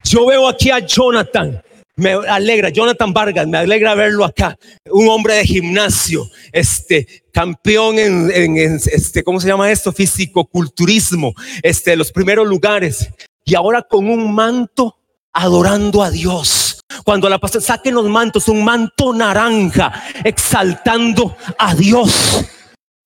Yo 0.04 0.26
veo 0.28 0.48
aquí 0.48 0.70
a 0.70 0.80
Jonathan 0.80 1.63
me 1.96 2.12
alegra, 2.12 2.70
Jonathan 2.70 3.14
Vargas, 3.14 3.48
me 3.48 3.58
alegra 3.58 3.96
verlo 3.96 4.26
acá. 4.26 4.58
Un 4.90 5.08
hombre 5.10 5.36
de 5.36 5.46
gimnasio, 5.46 6.28
este, 6.52 7.24
campeón 7.32 8.00
en, 8.00 8.58
este, 8.58 9.24
¿cómo 9.24 9.40
se 9.40 9.48
llama 9.48 9.72
esto? 9.72 9.92
Físico-culturismo, 9.92 11.34
este, 11.62 11.96
los 11.96 12.12
primeros 12.12 12.48
lugares. 12.48 13.10
Y 13.46 13.56
ahora 13.56 13.82
con 13.84 14.10
un 14.10 14.34
manto 14.34 14.98
adorando 15.34 16.04
a 16.04 16.10
Dios. 16.10 16.80
Cuando 17.04 17.28
la 17.28 17.40
pastora 17.40 17.64
saquen 17.64 17.96
los 17.96 18.08
mantos, 18.08 18.48
un 18.48 18.64
manto 18.64 19.14
naranja, 19.14 20.04
exaltando 20.24 21.36
a 21.58 21.76
Dios. 21.76 22.46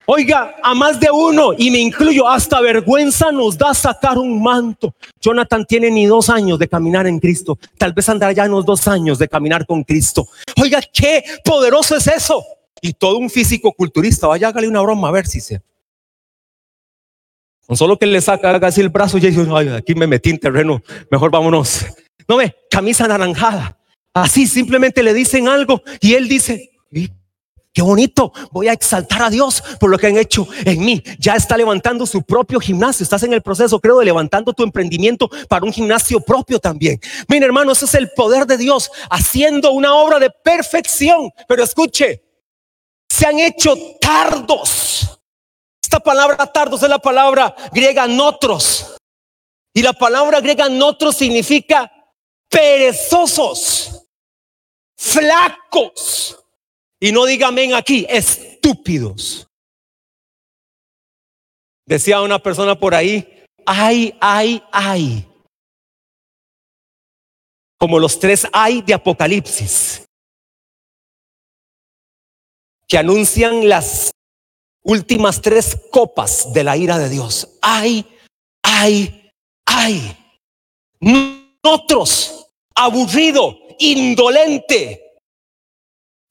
Oiga, 0.08 0.54
a 0.62 0.72
más 0.72 1.00
de 1.00 1.08
uno, 1.10 1.52
y 1.58 1.68
me 1.70 1.78
incluyo, 1.78 2.28
hasta 2.28 2.60
vergüenza 2.60 3.32
nos 3.32 3.58
da 3.58 3.74
sacar 3.74 4.18
un 4.18 4.40
manto. 4.40 4.94
Jonathan 5.20 5.64
tiene 5.66 5.90
ni 5.90 6.06
dos 6.06 6.30
años 6.30 6.60
de 6.60 6.68
caminar 6.68 7.08
en 7.08 7.18
Cristo. 7.18 7.58
Tal 7.76 7.92
vez 7.92 8.08
andará 8.08 8.32
ya 8.32 8.44
unos 8.44 8.64
dos 8.64 8.86
años 8.86 9.18
de 9.18 9.28
caminar 9.28 9.66
con 9.66 9.82
Cristo. 9.82 10.28
Oiga, 10.62 10.80
qué 10.92 11.24
poderoso 11.44 11.96
es 11.96 12.06
eso. 12.06 12.44
Y 12.80 12.92
todo 12.92 13.18
un 13.18 13.28
físico 13.28 13.72
culturista, 13.72 14.28
vaya, 14.28 14.48
hágale 14.48 14.68
una 14.68 14.80
broma 14.80 15.08
a 15.08 15.12
ver 15.12 15.26
si 15.26 15.40
se. 15.40 15.60
Con 17.66 17.76
solo 17.76 17.98
que 17.98 18.06
le 18.06 18.20
saca 18.20 18.52
así 18.64 18.80
el 18.80 18.90
brazo 18.90 19.18
y 19.18 19.22
dice, 19.22 19.44
ay, 19.52 19.68
aquí 19.70 19.96
me 19.96 20.06
metí 20.06 20.30
en 20.30 20.38
terreno, 20.38 20.82
mejor 21.10 21.32
vámonos. 21.32 21.84
No 22.28 22.36
ve, 22.36 22.54
camisa 22.70 23.08
naranjada. 23.08 23.76
Así 24.14 24.46
simplemente 24.46 25.02
le 25.02 25.12
dicen 25.12 25.48
algo 25.48 25.82
y 26.00 26.14
él 26.14 26.28
dice, 26.28 26.70
Qué 27.76 27.82
bonito, 27.82 28.32
voy 28.52 28.68
a 28.68 28.72
exaltar 28.72 29.20
a 29.24 29.28
Dios 29.28 29.62
por 29.78 29.90
lo 29.90 29.98
que 29.98 30.06
han 30.06 30.16
hecho 30.16 30.48
en 30.64 30.82
mí. 30.82 31.02
Ya 31.18 31.34
está 31.34 31.58
levantando 31.58 32.06
su 32.06 32.22
propio 32.22 32.58
gimnasio. 32.58 33.04
Estás 33.04 33.22
en 33.24 33.34
el 33.34 33.42
proceso, 33.42 33.78
creo, 33.78 33.98
de 33.98 34.06
levantando 34.06 34.54
tu 34.54 34.62
emprendimiento 34.62 35.28
para 35.46 35.66
un 35.66 35.74
gimnasio 35.74 36.18
propio 36.20 36.58
también. 36.58 36.98
Mira, 37.28 37.44
hermano, 37.44 37.72
ese 37.72 37.84
es 37.84 37.92
el 37.92 38.10
poder 38.12 38.46
de 38.46 38.56
Dios 38.56 38.90
haciendo 39.10 39.72
una 39.72 39.94
obra 39.94 40.18
de 40.18 40.30
perfección. 40.30 41.30
Pero 41.46 41.64
escuche, 41.64 42.24
se 43.10 43.26
han 43.26 43.38
hecho 43.40 43.74
tardos. 44.00 45.20
Esta 45.82 46.00
palabra 46.00 46.46
tardos 46.46 46.82
es 46.82 46.88
la 46.88 46.98
palabra 46.98 47.54
griega 47.74 48.06
notros. 48.06 48.96
Y 49.74 49.82
la 49.82 49.92
palabra 49.92 50.40
griega 50.40 50.70
notros 50.70 51.14
significa 51.14 51.92
perezosos, 52.48 54.02
flacos 54.96 56.38
y 57.06 57.12
no 57.12 57.24
diga 57.24 57.50
aquí, 57.76 58.04
estúpidos. 58.08 59.46
Decía 61.86 62.20
una 62.20 62.40
persona 62.40 62.76
por 62.76 62.96
ahí, 62.96 63.44
ay, 63.64 64.18
ay, 64.20 64.60
ay. 64.72 65.24
Como 67.78 68.00
los 68.00 68.18
tres 68.18 68.48
ay 68.52 68.82
de 68.82 68.92
Apocalipsis, 68.92 70.04
que 72.88 72.98
anuncian 72.98 73.68
las 73.68 74.12
últimas 74.82 75.40
tres 75.40 75.80
copas 75.92 76.52
de 76.52 76.64
la 76.64 76.76
ira 76.76 76.98
de 76.98 77.08
Dios. 77.08 77.56
Ay, 77.62 78.04
ay, 78.64 79.32
ay. 79.64 80.16
Nosotros, 80.98 82.48
aburrido, 82.74 83.56
indolente. 83.78 85.05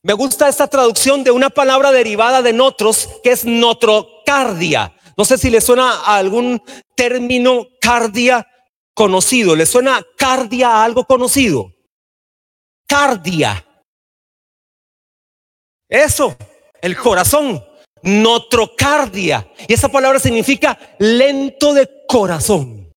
Me 0.06 0.14
gusta 0.14 0.48
esta 0.48 0.68
traducción 0.68 1.24
de 1.24 1.32
una 1.32 1.50
palabra 1.50 1.92
derivada 1.92 2.44
de 2.44 2.54
notros, 2.54 3.10
que 3.24 3.32
es 3.32 3.44
notrocardia. 3.44 4.96
No 5.18 5.26
sé 5.26 5.36
si 5.36 5.50
le 5.50 5.60
suena 5.62 6.04
a 6.04 6.18
algún 6.18 6.62
término 6.94 7.66
cardia 7.82 8.48
conocido. 8.94 9.56
¿Le 9.56 9.66
suena 9.66 10.06
cardia 10.16 10.70
a 10.70 10.84
algo 10.84 11.06
conocido? 11.06 11.74
Cardia. 12.88 13.66
Eso, 15.90 16.38
el 16.84 16.96
corazón. 16.96 17.66
Notrocardia. 18.04 19.52
Y 19.68 19.74
esa 19.74 19.90
palabra 19.90 20.20
significa 20.20 20.78
lento 21.00 21.74
de 21.74 21.90
corazón. 22.08 22.94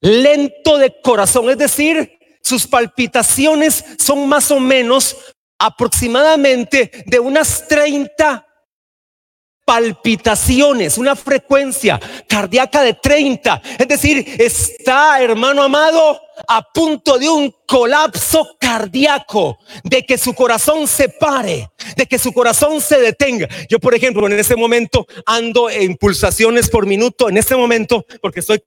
Lento 0.00 0.78
de 0.78 1.00
corazón. 1.00 1.50
Es 1.50 1.58
decir, 1.58 2.20
sus 2.40 2.68
palpitaciones 2.68 3.84
son 3.98 4.28
más 4.28 4.48
o 4.52 4.60
menos 4.60 5.16
aproximadamente 5.62 6.90
de 7.06 7.20
unas 7.20 7.68
30 7.68 8.46
palpitaciones, 9.64 10.98
una 10.98 11.14
frecuencia 11.14 12.00
cardíaca 12.28 12.82
de 12.82 12.94
30. 12.94 13.62
Es 13.78 13.86
decir, 13.88 14.26
está, 14.38 15.22
hermano 15.22 15.62
amado, 15.62 16.20
a 16.48 16.62
punto 16.72 17.16
de 17.16 17.28
un 17.28 17.54
colapso 17.66 18.56
cardíaco, 18.58 19.58
de 19.84 20.02
que 20.02 20.18
su 20.18 20.34
corazón 20.34 20.88
se 20.88 21.08
pare, 21.08 21.70
de 21.96 22.06
que 22.06 22.18
su 22.18 22.32
corazón 22.32 22.80
se 22.80 22.98
detenga. 22.98 23.48
Yo, 23.68 23.78
por 23.78 23.94
ejemplo, 23.94 24.26
en 24.26 24.38
este 24.38 24.56
momento 24.56 25.06
ando 25.26 25.70
en 25.70 25.96
pulsaciones 25.96 26.68
por 26.68 26.86
minuto, 26.86 27.28
en 27.28 27.36
este 27.36 27.54
momento, 27.54 28.04
porque 28.20 28.40
estoy 28.40 28.62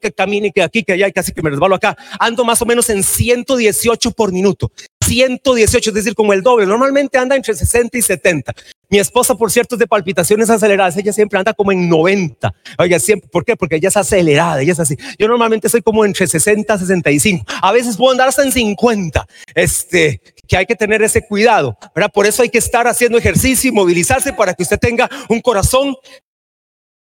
que 0.00 0.12
camine, 0.12 0.50
que 0.50 0.62
aquí, 0.62 0.82
que 0.82 0.94
allá, 0.94 1.08
y 1.08 1.12
casi 1.12 1.32
que 1.32 1.42
me 1.42 1.50
resbalo 1.50 1.74
acá. 1.74 1.96
Ando 2.18 2.44
más 2.44 2.60
o 2.62 2.66
menos 2.66 2.88
en 2.90 3.02
118 3.02 4.10
por 4.12 4.32
minuto. 4.32 4.72
118, 5.04 5.90
es 5.90 5.94
decir, 5.94 6.14
como 6.14 6.32
el 6.32 6.42
doble. 6.42 6.66
Normalmente 6.66 7.18
anda 7.18 7.36
entre 7.36 7.54
60 7.54 7.98
y 7.98 8.02
70. 8.02 8.52
Mi 8.88 8.98
esposa, 8.98 9.34
por 9.34 9.50
cierto, 9.50 9.74
es 9.74 9.78
de 9.78 9.86
palpitaciones 9.86 10.50
aceleradas. 10.50 10.96
Ella 10.96 11.12
siempre 11.12 11.38
anda 11.38 11.52
como 11.52 11.72
en 11.72 11.88
90. 11.88 12.52
Oiga, 12.78 12.98
siempre, 12.98 13.28
¿por 13.28 13.44
qué? 13.44 13.56
Porque 13.56 13.76
ella 13.76 13.88
es 13.88 13.96
acelerada, 13.96 14.60
ella 14.62 14.72
es 14.72 14.80
así. 14.80 14.96
Yo 15.18 15.28
normalmente 15.28 15.68
soy 15.68 15.82
como 15.82 16.04
entre 16.04 16.26
60 16.26 16.74
y 16.74 16.78
65. 16.78 17.44
A 17.62 17.72
veces 17.72 17.96
puedo 17.96 18.12
andar 18.12 18.28
hasta 18.28 18.42
en 18.42 18.52
50. 18.52 19.26
Este, 19.54 20.20
que 20.46 20.56
hay 20.56 20.66
que 20.66 20.74
tener 20.74 21.02
ese 21.02 21.26
cuidado, 21.26 21.78
¿verdad? 21.94 22.10
Por 22.12 22.26
eso 22.26 22.42
hay 22.42 22.48
que 22.48 22.58
estar 22.58 22.88
haciendo 22.88 23.18
ejercicio 23.18 23.68
y 23.68 23.72
movilizarse 23.72 24.32
para 24.32 24.54
que 24.54 24.64
usted 24.64 24.78
tenga 24.78 25.08
un 25.28 25.40
corazón 25.40 25.94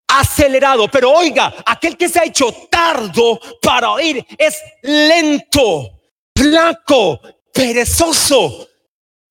acelerado. 0.09 0.89
Pero 0.89 1.11
oiga, 1.11 1.53
aquel 1.65 1.95
que 1.95 2.09
se 2.09 2.19
ha 2.19 2.25
hecho 2.25 2.51
tardo 2.69 3.39
para 3.61 3.91
oír 3.91 4.25
es 4.37 4.55
lento, 4.81 5.89
flaco, 6.35 7.21
perezoso, 7.53 8.67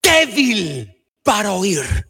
débil 0.02 0.90
para 1.22 1.52
oír. 1.52 2.07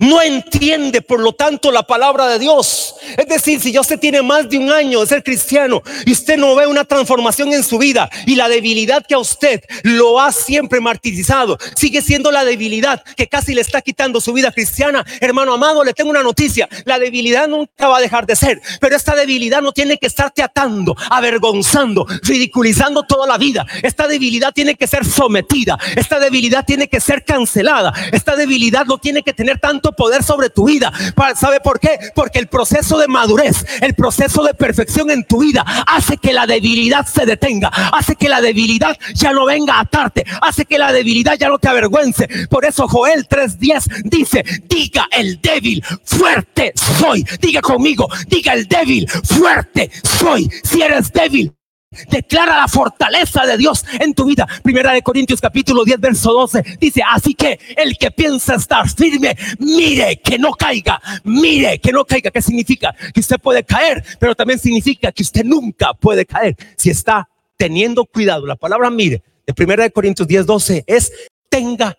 No 0.00 0.22
entiende, 0.22 1.02
por 1.02 1.18
lo 1.18 1.32
tanto, 1.32 1.72
la 1.72 1.82
palabra 1.82 2.28
de 2.28 2.38
Dios. 2.38 2.94
Es 3.16 3.26
decir, 3.26 3.60
si 3.60 3.72
ya 3.72 3.80
usted 3.80 3.98
tiene 3.98 4.22
más 4.22 4.48
de 4.48 4.56
un 4.56 4.70
año 4.70 5.00
de 5.00 5.06
ser 5.08 5.24
cristiano 5.24 5.82
y 6.06 6.12
usted 6.12 6.36
no 6.38 6.54
ve 6.54 6.68
una 6.68 6.84
transformación 6.84 7.52
en 7.52 7.64
su 7.64 7.78
vida 7.78 8.08
y 8.24 8.36
la 8.36 8.48
debilidad 8.48 9.04
que 9.04 9.14
a 9.14 9.18
usted 9.18 9.60
lo 9.82 10.20
ha 10.20 10.30
siempre 10.30 10.78
martirizado, 10.78 11.58
sigue 11.74 12.00
siendo 12.00 12.30
la 12.30 12.44
debilidad 12.44 13.02
que 13.16 13.26
casi 13.26 13.54
le 13.54 13.60
está 13.60 13.82
quitando 13.82 14.20
su 14.20 14.32
vida 14.32 14.52
cristiana, 14.52 15.04
hermano 15.20 15.54
amado, 15.54 15.82
le 15.82 15.94
tengo 15.94 16.10
una 16.10 16.22
noticia. 16.22 16.68
La 16.84 17.00
debilidad 17.00 17.48
nunca 17.48 17.88
va 17.88 17.98
a 17.98 18.00
dejar 18.00 18.24
de 18.24 18.36
ser, 18.36 18.62
pero 18.80 18.94
esta 18.94 19.16
debilidad 19.16 19.62
no 19.62 19.72
tiene 19.72 19.98
que 19.98 20.06
estarte 20.06 20.44
atando, 20.44 20.94
avergonzando, 21.10 22.06
ridiculizando 22.22 23.02
toda 23.02 23.26
la 23.26 23.36
vida. 23.36 23.66
Esta 23.82 24.06
debilidad 24.06 24.52
tiene 24.52 24.76
que 24.76 24.86
ser 24.86 25.04
sometida. 25.04 25.76
Esta 25.96 26.20
debilidad 26.20 26.64
tiene 26.64 26.86
que 26.86 27.00
ser 27.00 27.24
cancelada. 27.24 27.92
Esta 28.12 28.36
debilidad 28.36 28.86
no 28.86 28.98
tiene 28.98 29.24
que 29.24 29.32
tener 29.32 29.58
tanto 29.58 29.87
poder 29.92 30.22
sobre 30.22 30.50
tu 30.50 30.66
vida. 30.66 30.92
¿Sabe 31.36 31.60
por 31.60 31.80
qué? 31.80 31.98
Porque 32.14 32.38
el 32.38 32.48
proceso 32.48 32.98
de 32.98 33.08
madurez, 33.08 33.64
el 33.80 33.94
proceso 33.94 34.42
de 34.42 34.54
perfección 34.54 35.10
en 35.10 35.24
tu 35.24 35.40
vida 35.40 35.64
hace 35.86 36.16
que 36.16 36.32
la 36.32 36.46
debilidad 36.46 37.06
se 37.06 37.26
detenga, 37.26 37.68
hace 37.68 38.16
que 38.16 38.28
la 38.28 38.40
debilidad 38.40 38.96
ya 39.14 39.32
no 39.32 39.44
venga 39.46 39.74
a 39.74 39.80
atarte, 39.80 40.24
hace 40.42 40.64
que 40.64 40.78
la 40.78 40.92
debilidad 40.92 41.34
ya 41.38 41.48
no 41.48 41.58
te 41.58 41.68
avergüence. 41.68 42.28
Por 42.48 42.64
eso 42.64 42.88
Joel 42.88 43.26
3:10 43.28 44.02
dice, 44.04 44.44
diga 44.68 45.08
el 45.10 45.40
débil, 45.40 45.84
fuerte 46.04 46.72
soy. 46.74 47.24
Diga 47.40 47.60
conmigo, 47.60 48.08
diga 48.26 48.54
el 48.54 48.66
débil, 48.66 49.08
fuerte 49.08 49.90
soy. 50.02 50.50
Si 50.64 50.82
eres 50.82 51.12
débil, 51.12 51.52
Declara 51.90 52.58
la 52.58 52.68
fortaleza 52.68 53.46
de 53.46 53.56
Dios 53.56 53.82
en 53.98 54.12
tu 54.12 54.26
vida. 54.26 54.46
Primera 54.62 54.92
de 54.92 55.00
Corintios 55.00 55.40
capítulo 55.40 55.84
10 55.84 56.00
verso 56.00 56.32
12 56.32 56.76
dice, 56.78 57.02
así 57.08 57.34
que 57.34 57.58
el 57.76 57.96
que 57.96 58.10
piensa 58.10 58.56
estar 58.56 58.88
firme, 58.90 59.34
mire 59.58 60.20
que 60.20 60.38
no 60.38 60.52
caiga, 60.52 61.00
mire 61.24 61.78
que 61.78 61.90
no 61.90 62.04
caiga. 62.04 62.30
¿Qué 62.30 62.42
significa? 62.42 62.94
Que 63.14 63.20
usted 63.20 63.38
puede 63.38 63.64
caer, 63.64 64.04
pero 64.18 64.34
también 64.34 64.58
significa 64.58 65.12
que 65.12 65.22
usted 65.22 65.44
nunca 65.44 65.94
puede 65.94 66.26
caer 66.26 66.56
si 66.76 66.90
está 66.90 67.26
teniendo 67.56 68.04
cuidado. 68.04 68.46
La 68.46 68.56
palabra 68.56 68.90
mire 68.90 69.22
de 69.46 69.54
Primera 69.54 69.82
de 69.82 69.90
Corintios 69.90 70.28
10 70.28 70.44
12 70.44 70.84
es 70.86 71.10
tenga 71.48 71.96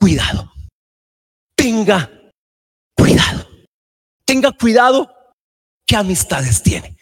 cuidado. 0.00 0.52
Tenga 1.54 2.10
cuidado. 2.96 3.46
Tenga 4.24 4.52
cuidado 4.52 5.14
qué 5.86 5.96
amistades 5.96 6.62
tiene. 6.62 6.95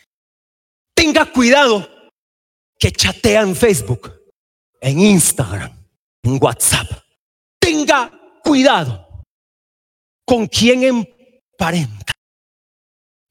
Tenga 1.05 1.31
cuidado 1.31 1.87
que 2.79 2.91
chatea 2.91 3.43
en 3.43 3.55
Facebook, 3.55 4.11
en 4.81 5.01
Instagram, 5.01 5.71
en 6.23 6.39
WhatsApp. 6.43 6.87
Tenga 7.61 8.11
cuidado 8.43 9.23
con 10.25 10.47
quien 10.47 10.83
emparenta. 10.83 12.15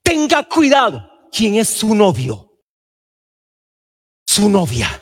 Tenga 0.03 0.47
cuidado 0.47 1.29
quién 1.31 1.55
es 1.55 1.67
su 1.67 1.95
novio, 1.95 2.62
su 4.23 4.47
novia, 4.49 5.01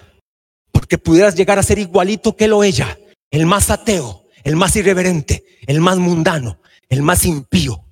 porque 0.71 0.97
pudieras 0.97 1.36
llegar 1.36 1.60
a 1.60 1.63
ser 1.63 1.77
igualito 1.77 2.38
que 2.38 2.47
lo 2.47 2.63
ella, 2.63 2.97
el 3.31 3.45
más 3.47 3.69
ateo, 3.69 4.29
el 4.45 4.55
más 4.55 4.73
irreverente, 4.77 5.60
el 5.67 5.81
más 5.81 5.97
mundano, 5.97 6.62
el 6.88 7.01
más 7.01 7.25
impío. 7.25 7.84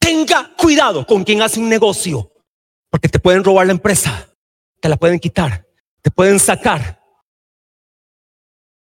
Tenga 0.00 0.56
cuidado 0.56 1.06
con 1.06 1.22
quien 1.22 1.40
hace 1.40 1.60
un 1.60 1.68
negocio 1.68 2.32
porque 2.94 3.08
te 3.08 3.18
pueden 3.18 3.42
robar 3.42 3.66
la 3.66 3.72
empresa, 3.72 4.28
te 4.80 4.88
la 4.88 4.96
pueden 4.96 5.18
quitar, 5.18 5.66
te 6.00 6.12
pueden 6.12 6.38
sacar, 6.38 7.02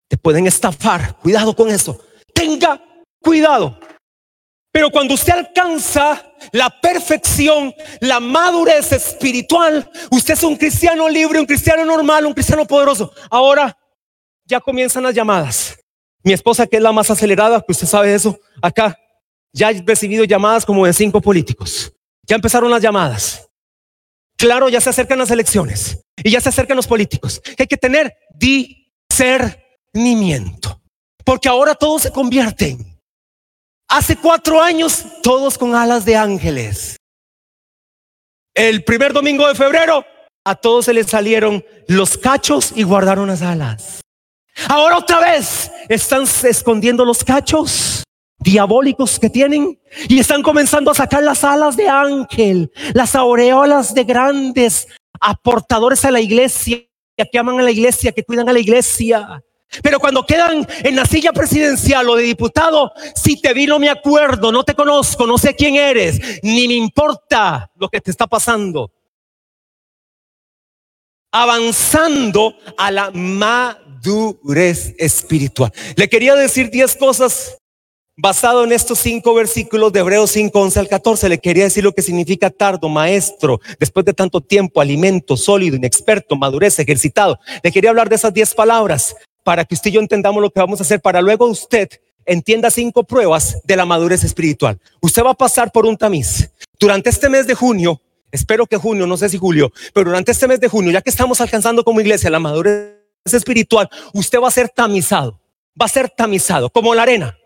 te 0.07 0.17
pueden 0.17 0.47
estafar. 0.47 1.17
Cuidado 1.17 1.57
con 1.57 1.69
eso. 1.69 2.01
Tenga 2.33 2.81
cuidado. 3.21 3.77
Pero 4.71 4.89
cuando 4.91 5.15
usted 5.15 5.33
alcanza 5.33 6.33
la 6.53 6.71
perfección, 6.81 7.75
la 7.99 8.21
madurez 8.21 8.93
espiritual, 8.93 9.91
usted 10.13 10.35
es 10.35 10.45
un 10.45 10.57
cristiano 10.57 11.09
libre, 11.09 11.41
un 11.41 11.47
cristiano 11.47 11.85
normal, 11.85 12.25
un 12.25 12.35
cristiano 12.35 12.65
poderoso. 12.69 13.13
Ahora 13.29 13.77
ya 14.45 14.61
comienzan 14.61 15.03
las 15.03 15.15
llamadas. 15.17 15.77
Mi 16.23 16.33
esposa, 16.33 16.69
que 16.69 16.77
es 16.77 16.83
la 16.85 16.93
más 16.93 17.11
acelerada, 17.11 17.61
que 17.63 17.73
usted 17.73 17.89
sabe 17.89 18.15
eso, 18.15 18.39
acá 18.63 18.97
ya 19.53 19.73
he 19.73 19.83
recibido 19.83 20.23
llamadas 20.23 20.65
como 20.65 20.87
de 20.87 20.93
cinco 20.93 21.21
políticos. 21.21 21.93
Ya 22.23 22.37
empezaron 22.37 22.71
las 22.71 22.81
llamadas. 22.81 23.48
Claro, 24.39 24.69
ya 24.69 24.81
se 24.81 24.91
acercan 24.91 25.19
las 25.19 25.33
elecciones 25.33 26.05
y 26.17 26.31
ya 26.31 26.41
se 26.41 26.49
acercan 26.49 26.77
los 26.77 26.87
políticos. 26.87 27.43
Hay 27.59 27.67
que 27.67 27.77
tener 27.77 28.17
discernimiento, 28.35 30.81
porque 31.25 31.49
ahora 31.49 31.75
todos 31.75 32.03
se 32.03 32.13
convierten. 32.13 33.01
Hace 33.89 34.15
cuatro 34.17 34.63
años, 34.63 35.05
todos 35.23 35.59
con 35.59 35.75
alas 35.75 36.05
de 36.05 36.15
ángeles. 36.15 36.97
El 38.55 38.85
primer 38.85 39.13
domingo 39.13 39.49
de 39.49 39.57
febrero, 39.57 40.07
a 40.45 40.55
todos 40.55 40.85
se 40.85 40.95
les 40.95 41.09
salieron 41.09 41.65
los 41.89 42.17
cachos 42.17 42.73
y 42.77 42.85
guardaron 42.85 43.27
las 43.27 43.43
alas. 43.43 44.03
Ahora 44.69 44.99
otra 44.99 45.19
vez 45.21 45.73
están 45.89 46.27
escondiendo 46.45 47.05
los 47.05 47.25
cachos 47.25 48.05
diabólicos 48.39 49.19
que 49.19 49.31
tienen 49.31 49.81
y 50.09 50.19
están 50.19 50.43
comenzando 50.43 50.91
a 50.91 50.95
sacar 50.95 51.23
las 51.23 51.45
alas 51.45 51.77
de 51.77 51.89
ángel, 51.89 52.73
las 52.95 53.15
aureolas 53.15 53.95
de 53.95 54.05
grandes 54.05 54.89
aportadores 55.21 56.05
a 56.05 56.11
la 56.11 56.21
iglesia, 56.21 56.85
que 57.17 57.39
aman 57.39 57.59
a 57.59 57.63
la 57.63 57.71
iglesia, 57.71 58.13
que 58.13 58.25
cuidan 58.25 58.49
a 58.49 58.53
la 58.53 58.61
iglesia. 58.61 59.43
Pero 59.83 60.01
cuando 60.01 60.25
quedan 60.25 60.67
en 60.83 60.97
la 60.97 61.05
silla 61.05 61.33
presidencial 61.33 62.09
o 62.09 62.17
de 62.17 62.23
diputado, 62.23 62.93
si 63.15 63.41
te 63.41 63.53
vi 63.53 63.67
no 63.67 63.79
me 63.79 63.91
acuerdo, 63.91 64.51
no 64.51 64.65
te 64.65 64.75
conozco, 64.75 65.27
no 65.27 65.37
sé 65.37 65.55
quién 65.55 65.77
eres, 65.77 66.21
ni 66.43 66.69
me 66.69 66.75
importa 66.75 67.71
lo 67.77 67.89
que 67.89 68.01
te 68.01 68.11
está 68.11 68.27
pasando. 68.27 68.91
Avanzando 71.31 72.55
a 72.79 72.91
la 72.91 73.11
madurez 73.11 74.95
espiritual. 74.97 75.71
Le 75.97 76.09
quería 76.09 76.35
decir 76.35 76.71
10 76.71 76.97
cosas 76.97 77.59
basado 78.19 78.65
en 78.65 78.73
estos 78.73 78.99
cinco 78.99 79.33
versículos 79.33 79.93
de 79.93 80.01
Hebreos 80.01 80.33
5, 80.33 80.61
11 80.61 80.81
al 80.81 80.89
14. 80.89 81.29
Le 81.29 81.39
quería 81.39 81.65
decir 81.65 81.85
lo 81.85 81.93
que 81.93 82.03
significa 82.03 82.51
tardo, 82.51 82.89
maestro, 82.89 83.61
después 83.79 84.05
de 84.05 84.13
tanto 84.13 84.41
tiempo, 84.41 84.81
alimento, 84.81 85.37
sólido, 85.37 85.77
inexperto, 85.77 86.37
madurez, 86.37 86.79
ejercitado. 86.81 87.39
Le 87.63 87.71
quería 87.71 87.91
hablar 87.91 88.09
de 88.09 88.17
esas 88.17 88.35
10 88.35 88.55
palabras 88.55 89.15
para 89.45 89.65
que 89.65 89.75
usted 89.75 89.91
y 89.91 89.95
yo 89.95 90.01
entendamos 90.01 90.43
lo 90.43 90.51
que 90.51 90.61
vamos 90.61 90.81
a 90.81 90.83
hacer, 90.83 91.01
para 91.01 91.23
luego 91.23 91.47
usted 91.47 91.89
entienda 92.27 92.71
cinco 92.71 93.05
pruebas 93.05 93.61
de 93.65 93.77
la 93.77 93.87
madurez 93.87 94.25
espiritual. 94.25 94.79
Usted 95.01 95.25
va 95.25 95.31
a 95.31 95.35
pasar 95.35 95.73
por 95.73 95.87
un 95.87 95.97
tamiz. 95.97 96.51
Durante 96.79 97.09
este 97.09 97.31
mes 97.31 97.47
de 97.47 97.55
junio, 97.55 98.03
espero 98.31 98.67
que 98.67 98.77
junio, 98.77 99.07
no 99.07 99.17
sé 99.17 99.29
si 99.29 99.39
julio, 99.39 99.73
pero 99.95 100.11
durante 100.11 100.33
este 100.33 100.47
mes 100.47 100.61
de 100.61 100.69
junio, 100.69 100.91
ya 100.91 101.01
que 101.01 101.09
estamos 101.09 101.41
alcanzando 101.41 101.85
como 101.85 102.01
iglesia 102.01 102.29
la 102.29 102.41
madurez 102.41 102.99
espiritual, 103.25 103.89
usted 104.13 104.39
va 104.41 104.49
a 104.49 104.51
ser 104.51 104.69
tamizado, 104.69 105.41
va 105.81 105.87
a 105.87 105.89
ser 105.89 106.11
tamizado, 106.11 106.69
como 106.69 106.95
la 106.95 107.03
arena. 107.03 107.39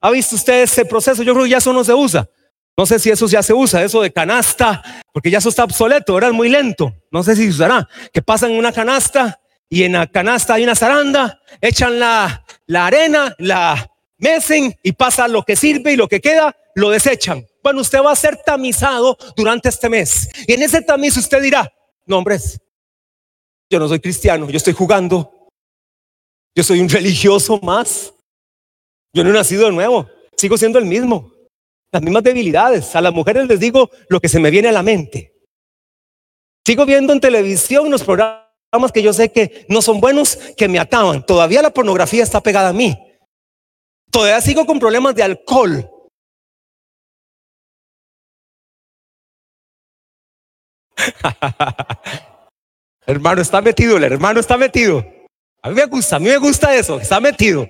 ¿Ha 0.00 0.10
visto 0.10 0.36
usted 0.36 0.62
ese 0.62 0.84
proceso? 0.84 1.22
Yo 1.22 1.32
creo 1.32 1.44
que 1.44 1.50
ya 1.50 1.58
eso 1.58 1.72
no 1.72 1.84
se 1.84 1.94
usa. 1.94 2.28
No 2.76 2.86
sé 2.86 2.98
si 2.98 3.10
eso 3.10 3.26
ya 3.26 3.42
se 3.42 3.52
usa, 3.52 3.82
eso 3.82 4.00
de 4.00 4.12
canasta, 4.12 5.02
porque 5.12 5.30
ya 5.30 5.38
eso 5.38 5.48
está 5.48 5.64
obsoleto. 5.64 6.18
Es 6.18 6.32
muy 6.32 6.48
lento. 6.48 6.94
No 7.10 7.22
sé 7.22 7.34
si 7.34 7.44
se 7.44 7.50
usará. 7.50 7.88
Que 8.12 8.22
pasan 8.22 8.52
una 8.52 8.72
canasta 8.72 9.40
y 9.68 9.82
en 9.82 9.92
la 9.92 10.06
canasta 10.06 10.54
hay 10.54 10.64
una 10.64 10.74
zaranda, 10.74 11.40
echan 11.60 11.98
la, 11.98 12.44
la 12.66 12.86
arena, 12.86 13.34
la 13.38 13.90
mecen 14.18 14.74
y 14.82 14.92
pasa 14.92 15.28
lo 15.28 15.42
que 15.42 15.56
sirve 15.56 15.92
y 15.92 15.96
lo 15.96 16.08
que 16.08 16.20
queda, 16.20 16.56
lo 16.74 16.90
desechan. 16.90 17.46
Bueno, 17.62 17.80
usted 17.80 18.00
va 18.00 18.12
a 18.12 18.16
ser 18.16 18.36
tamizado 18.36 19.18
durante 19.36 19.68
este 19.68 19.88
mes. 19.88 20.28
Y 20.46 20.52
en 20.54 20.62
ese 20.62 20.80
tamiz 20.80 21.16
usted 21.16 21.42
dirá, 21.42 21.70
no 22.06 22.18
hombres, 22.18 22.58
yo 23.70 23.78
no 23.78 23.88
soy 23.88 24.00
cristiano, 24.00 24.48
yo 24.48 24.56
estoy 24.56 24.72
jugando, 24.72 25.50
yo 26.54 26.64
soy 26.64 26.80
un 26.80 26.88
religioso 26.88 27.60
más, 27.62 28.14
yo 29.18 29.24
no 29.24 29.30
he 29.30 29.32
nacido 29.32 29.64
de 29.64 29.72
nuevo, 29.72 30.08
sigo 30.36 30.56
siendo 30.56 30.78
el 30.78 30.84
mismo, 30.84 31.32
las 31.92 32.00
mismas 32.00 32.22
debilidades. 32.22 32.94
A 32.94 33.00
las 33.00 33.12
mujeres 33.12 33.48
les 33.48 33.58
digo 33.58 33.90
lo 34.08 34.20
que 34.20 34.28
se 34.28 34.38
me 34.38 34.48
viene 34.50 34.68
a 34.68 34.72
la 34.72 34.84
mente. 34.84 35.34
Sigo 36.64 36.86
viendo 36.86 37.12
en 37.12 37.18
televisión 37.18 37.90
los 37.90 38.04
programas 38.04 38.92
que 38.94 39.02
yo 39.02 39.12
sé 39.12 39.32
que 39.32 39.66
no 39.68 39.82
son 39.82 40.00
buenos, 40.00 40.38
que 40.56 40.68
me 40.68 40.78
acaban. 40.78 41.26
Todavía 41.26 41.62
la 41.62 41.70
pornografía 41.70 42.22
está 42.22 42.40
pegada 42.40 42.68
a 42.68 42.72
mí. 42.72 42.96
Todavía 44.12 44.40
sigo 44.40 44.64
con 44.66 44.78
problemas 44.78 45.16
de 45.16 45.24
alcohol. 45.24 45.90
hermano 53.04 53.42
está 53.42 53.60
metido, 53.60 53.96
el 53.96 54.04
hermano 54.04 54.38
está 54.38 54.56
metido. 54.56 55.04
A 55.60 55.70
mí 55.70 55.74
me 55.74 55.86
gusta, 55.86 56.14
a 56.16 56.18
mí 56.20 56.26
me 56.26 56.38
gusta 56.38 56.72
eso, 56.76 57.00
está 57.00 57.18
metido. 57.18 57.68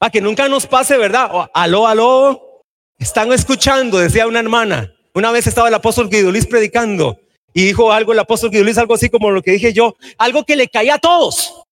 A 0.00 0.10
que 0.10 0.20
nunca 0.20 0.48
nos 0.48 0.66
pase, 0.66 0.96
¿verdad? 0.96 1.30
aló, 1.54 1.86
aló. 1.86 2.62
Están 2.98 3.32
escuchando, 3.32 3.98
decía 3.98 4.26
una 4.26 4.40
hermana. 4.40 4.94
Una 5.14 5.30
vez 5.30 5.46
estaba 5.46 5.68
el 5.68 5.74
apóstol 5.74 6.08
Guido 6.08 6.30
Luis 6.30 6.46
predicando 6.46 7.18
y 7.52 7.64
dijo 7.64 7.92
algo 7.92 8.12
el 8.12 8.18
apóstol 8.18 8.50
Guido 8.50 8.64
Luis, 8.64 8.78
algo 8.78 8.94
así 8.94 9.08
como 9.08 9.30
lo 9.30 9.40
que 9.40 9.52
dije 9.52 9.72
yo, 9.72 9.94
algo 10.18 10.44
que 10.44 10.56
le 10.56 10.68
caía 10.68 10.94
a 10.94 10.98
todos. 10.98 11.62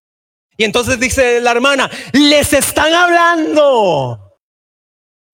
Y 0.57 0.65
entonces 0.65 1.01
dice 1.01 1.41
la 1.41 1.51
hermana, 1.51 1.91
les 2.13 2.53
están 2.53 2.93
hablando. 2.93 4.39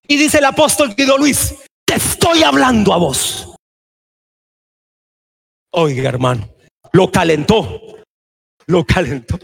Y 0.07 0.17
dice 0.17 0.39
el 0.39 0.45
apóstol 0.45 0.95
Guido 0.95 1.17
Luis, 1.17 1.55
te 1.85 1.95
estoy 1.95 2.41
hablando 2.41 2.93
a 2.93 2.97
vos. 2.97 3.53
Oiga, 5.71 6.09
hermano, 6.09 6.49
lo 6.93 7.11
calentó, 7.11 7.99
lo 8.65 8.83
calentó. 8.83 9.37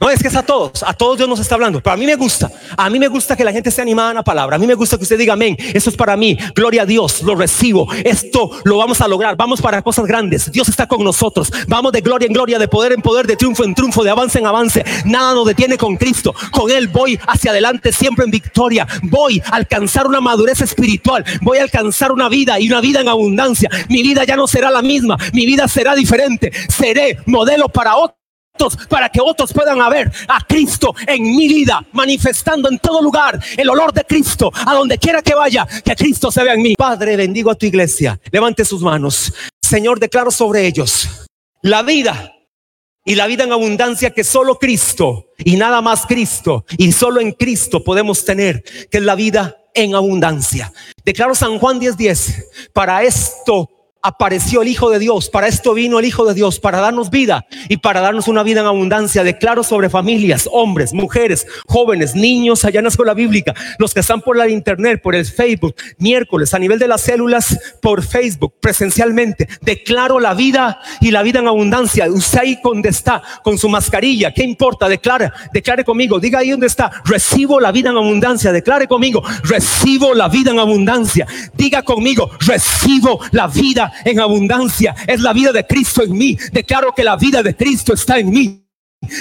No, 0.00 0.10
es 0.10 0.20
que 0.20 0.28
es 0.28 0.34
a 0.34 0.42
todos, 0.42 0.82
a 0.82 0.92
todos 0.92 1.16
Dios 1.16 1.28
nos 1.28 1.38
está 1.38 1.54
hablando, 1.54 1.80
pero 1.80 1.94
a 1.94 1.96
mí 1.96 2.04
me 2.04 2.16
gusta, 2.16 2.50
a 2.76 2.90
mí 2.90 2.98
me 2.98 3.06
gusta 3.06 3.36
que 3.36 3.44
la 3.44 3.52
gente 3.52 3.68
esté 3.68 3.80
animada 3.80 4.10
en 4.10 4.16
la 4.16 4.24
palabra, 4.24 4.56
a 4.56 4.58
mí 4.58 4.66
me 4.66 4.74
gusta 4.74 4.96
que 4.96 5.04
usted 5.04 5.16
diga 5.16 5.34
amén, 5.34 5.56
eso 5.72 5.88
es 5.88 5.96
para 5.96 6.16
mí, 6.16 6.36
gloria 6.54 6.82
a 6.82 6.84
Dios, 6.84 7.22
lo 7.22 7.36
recibo, 7.36 7.86
esto 8.04 8.50
lo 8.64 8.76
vamos 8.76 9.00
a 9.00 9.08
lograr, 9.08 9.36
vamos 9.36 9.62
para 9.62 9.82
cosas 9.82 10.04
grandes, 10.06 10.50
Dios 10.50 10.68
está 10.68 10.88
con 10.88 11.04
nosotros, 11.04 11.50
vamos 11.68 11.92
de 11.92 12.00
gloria 12.00 12.26
en 12.26 12.32
gloria, 12.32 12.58
de 12.58 12.66
poder 12.66 12.92
en 12.92 13.02
poder, 13.02 13.26
de 13.28 13.36
triunfo 13.36 13.62
en 13.62 13.74
triunfo, 13.74 14.02
de 14.02 14.10
avance 14.10 14.38
en 14.38 14.46
avance, 14.46 14.84
nada 15.04 15.32
nos 15.32 15.46
detiene 15.46 15.78
con 15.78 15.96
Cristo, 15.96 16.34
con 16.50 16.72
Él 16.72 16.88
voy 16.88 17.18
hacia 17.28 17.52
adelante 17.52 17.92
siempre 17.92 18.24
en 18.24 18.32
victoria, 18.32 18.88
voy 19.04 19.40
a 19.46 19.54
alcanzar 19.54 20.08
una 20.08 20.20
madurez 20.20 20.60
espiritual, 20.60 21.24
voy 21.40 21.58
a 21.58 21.62
alcanzar 21.62 22.10
una 22.10 22.28
vida 22.28 22.58
y 22.58 22.66
una 22.66 22.80
vida 22.80 23.00
en 23.00 23.08
abundancia, 23.08 23.70
mi 23.88 24.02
vida 24.02 24.24
ya 24.24 24.34
no 24.34 24.48
será 24.48 24.72
la 24.72 24.82
misma, 24.82 25.16
mi 25.32 25.46
vida 25.46 25.68
será 25.68 25.94
diferente, 25.94 26.52
seré 26.68 27.18
modelo 27.26 27.68
para 27.68 27.96
otros 27.96 28.23
para 28.88 29.08
que 29.08 29.20
otros 29.20 29.52
puedan 29.52 29.78
ver 29.90 30.10
a 30.28 30.40
Cristo 30.46 30.94
en 31.06 31.22
mi 31.22 31.48
vida, 31.48 31.84
manifestando 31.92 32.68
en 32.68 32.78
todo 32.78 33.02
lugar 33.02 33.42
el 33.56 33.68
olor 33.68 33.92
de 33.92 34.04
Cristo, 34.04 34.52
a 34.54 34.74
donde 34.74 34.98
quiera 34.98 35.22
que 35.22 35.34
vaya, 35.34 35.66
que 35.84 35.94
Cristo 35.96 36.30
se 36.30 36.42
vea 36.42 36.54
en 36.54 36.62
mí. 36.62 36.74
Padre, 36.76 37.16
bendigo 37.16 37.50
a 37.50 37.54
tu 37.54 37.66
iglesia. 37.66 38.18
Levante 38.30 38.64
sus 38.64 38.80
manos. 38.80 39.32
Señor, 39.60 39.98
declaro 39.98 40.30
sobre 40.30 40.66
ellos 40.66 41.08
la 41.62 41.82
vida 41.82 42.32
y 43.04 43.14
la 43.14 43.26
vida 43.26 43.44
en 43.44 43.52
abundancia 43.52 44.10
que 44.10 44.24
solo 44.24 44.58
Cristo 44.58 45.26
y 45.38 45.56
nada 45.56 45.80
más 45.80 46.06
Cristo 46.06 46.64
y 46.78 46.92
solo 46.92 47.20
en 47.20 47.32
Cristo 47.32 47.82
podemos 47.82 48.24
tener, 48.24 48.62
que 48.90 48.98
es 48.98 49.02
la 49.02 49.14
vida 49.14 49.56
en 49.74 49.94
abundancia. 49.94 50.72
Declaro 51.04 51.34
San 51.34 51.58
Juan 51.58 51.80
10:10, 51.80 51.96
10, 51.96 52.46
para 52.72 53.02
esto 53.02 53.68
apareció 54.04 54.60
el 54.60 54.68
Hijo 54.68 54.90
de 54.90 54.98
Dios, 54.98 55.30
para 55.30 55.48
esto 55.48 55.72
vino 55.72 55.98
el 55.98 56.04
Hijo 56.04 56.26
de 56.26 56.34
Dios, 56.34 56.60
para 56.60 56.78
darnos 56.78 57.08
vida 57.08 57.46
y 57.70 57.78
para 57.78 58.02
darnos 58.02 58.28
una 58.28 58.42
vida 58.42 58.60
en 58.60 58.66
abundancia. 58.66 59.24
Declaro 59.24 59.64
sobre 59.64 59.88
familias, 59.88 60.46
hombres, 60.52 60.92
mujeres, 60.92 61.46
jóvenes, 61.66 62.14
niños, 62.14 62.66
allá 62.66 62.80
en 62.80 62.84
la 62.84 62.90
escuela 62.90 63.14
bíblica, 63.14 63.54
los 63.78 63.94
que 63.94 64.00
están 64.00 64.20
por 64.20 64.36
la 64.36 64.46
internet, 64.46 65.00
por 65.02 65.14
el 65.14 65.24
Facebook, 65.24 65.74
miércoles, 65.96 66.52
a 66.52 66.58
nivel 66.58 66.78
de 66.78 66.86
las 66.86 67.00
células, 67.00 67.58
por 67.80 68.04
Facebook, 68.04 68.54
presencialmente. 68.60 69.48
Declaro 69.62 70.20
la 70.20 70.34
vida 70.34 70.80
y 71.00 71.10
la 71.10 71.22
vida 71.22 71.38
en 71.38 71.48
abundancia. 71.48 72.06
Usted 72.10 72.40
ahí 72.40 72.58
donde 72.62 72.90
está, 72.90 73.22
con 73.42 73.56
su 73.56 73.70
mascarilla, 73.70 74.34
¿qué 74.34 74.42
importa? 74.42 74.86
Declara, 74.86 75.32
declare 75.50 75.82
conmigo, 75.82 76.20
diga 76.20 76.40
ahí 76.40 76.50
donde 76.50 76.66
está, 76.66 76.90
recibo 77.06 77.58
la 77.58 77.72
vida 77.72 77.88
en 77.88 77.96
abundancia. 77.96 78.52
Declare 78.52 78.86
conmigo, 78.86 79.22
recibo 79.44 80.12
la 80.12 80.28
vida 80.28 80.50
en 80.50 80.58
abundancia. 80.58 81.26
Diga 81.54 81.82
conmigo, 81.82 82.30
recibo 82.40 83.20
la 83.32 83.46
vida 83.46 83.92
en 84.04 84.20
abundancia. 84.20 84.94
Es 85.06 85.20
la 85.20 85.32
vida 85.32 85.52
de 85.52 85.66
Cristo 85.66 86.02
en 86.02 86.12
mí. 86.12 86.38
Declaro 86.52 86.92
que 86.92 87.04
la 87.04 87.16
vida 87.16 87.42
de 87.42 87.54
Cristo 87.54 87.94
está 87.94 88.18
en 88.18 88.30
mí 88.30 88.64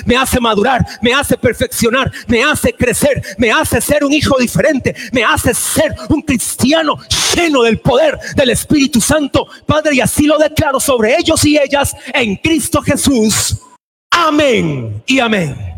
me 0.05 0.15
hace 0.15 0.39
madurar, 0.39 0.85
me 1.01 1.13
hace 1.13 1.37
perfeccionar, 1.37 2.11
me 2.27 2.43
hace 2.43 2.73
crecer, 2.73 3.21
me 3.37 3.51
hace 3.51 3.81
ser 3.81 4.03
un 4.03 4.13
hijo 4.13 4.37
diferente, 4.37 4.95
me 5.11 5.23
hace 5.23 5.53
ser 5.53 5.95
un 6.09 6.21
cristiano 6.21 6.97
lleno 7.35 7.63
del 7.63 7.79
poder 7.79 8.17
del 8.35 8.51
Espíritu 8.51 9.01
Santo. 9.01 9.47
Padre, 9.65 9.95
y 9.95 10.01
así 10.01 10.25
lo 10.25 10.37
declaro 10.37 10.79
sobre 10.79 11.15
ellos 11.17 11.43
y 11.45 11.57
ellas 11.57 11.95
en 12.13 12.35
Cristo 12.37 12.81
Jesús. 12.81 13.57
Amén 14.11 15.01
y 15.07 15.19
amén. 15.19 15.71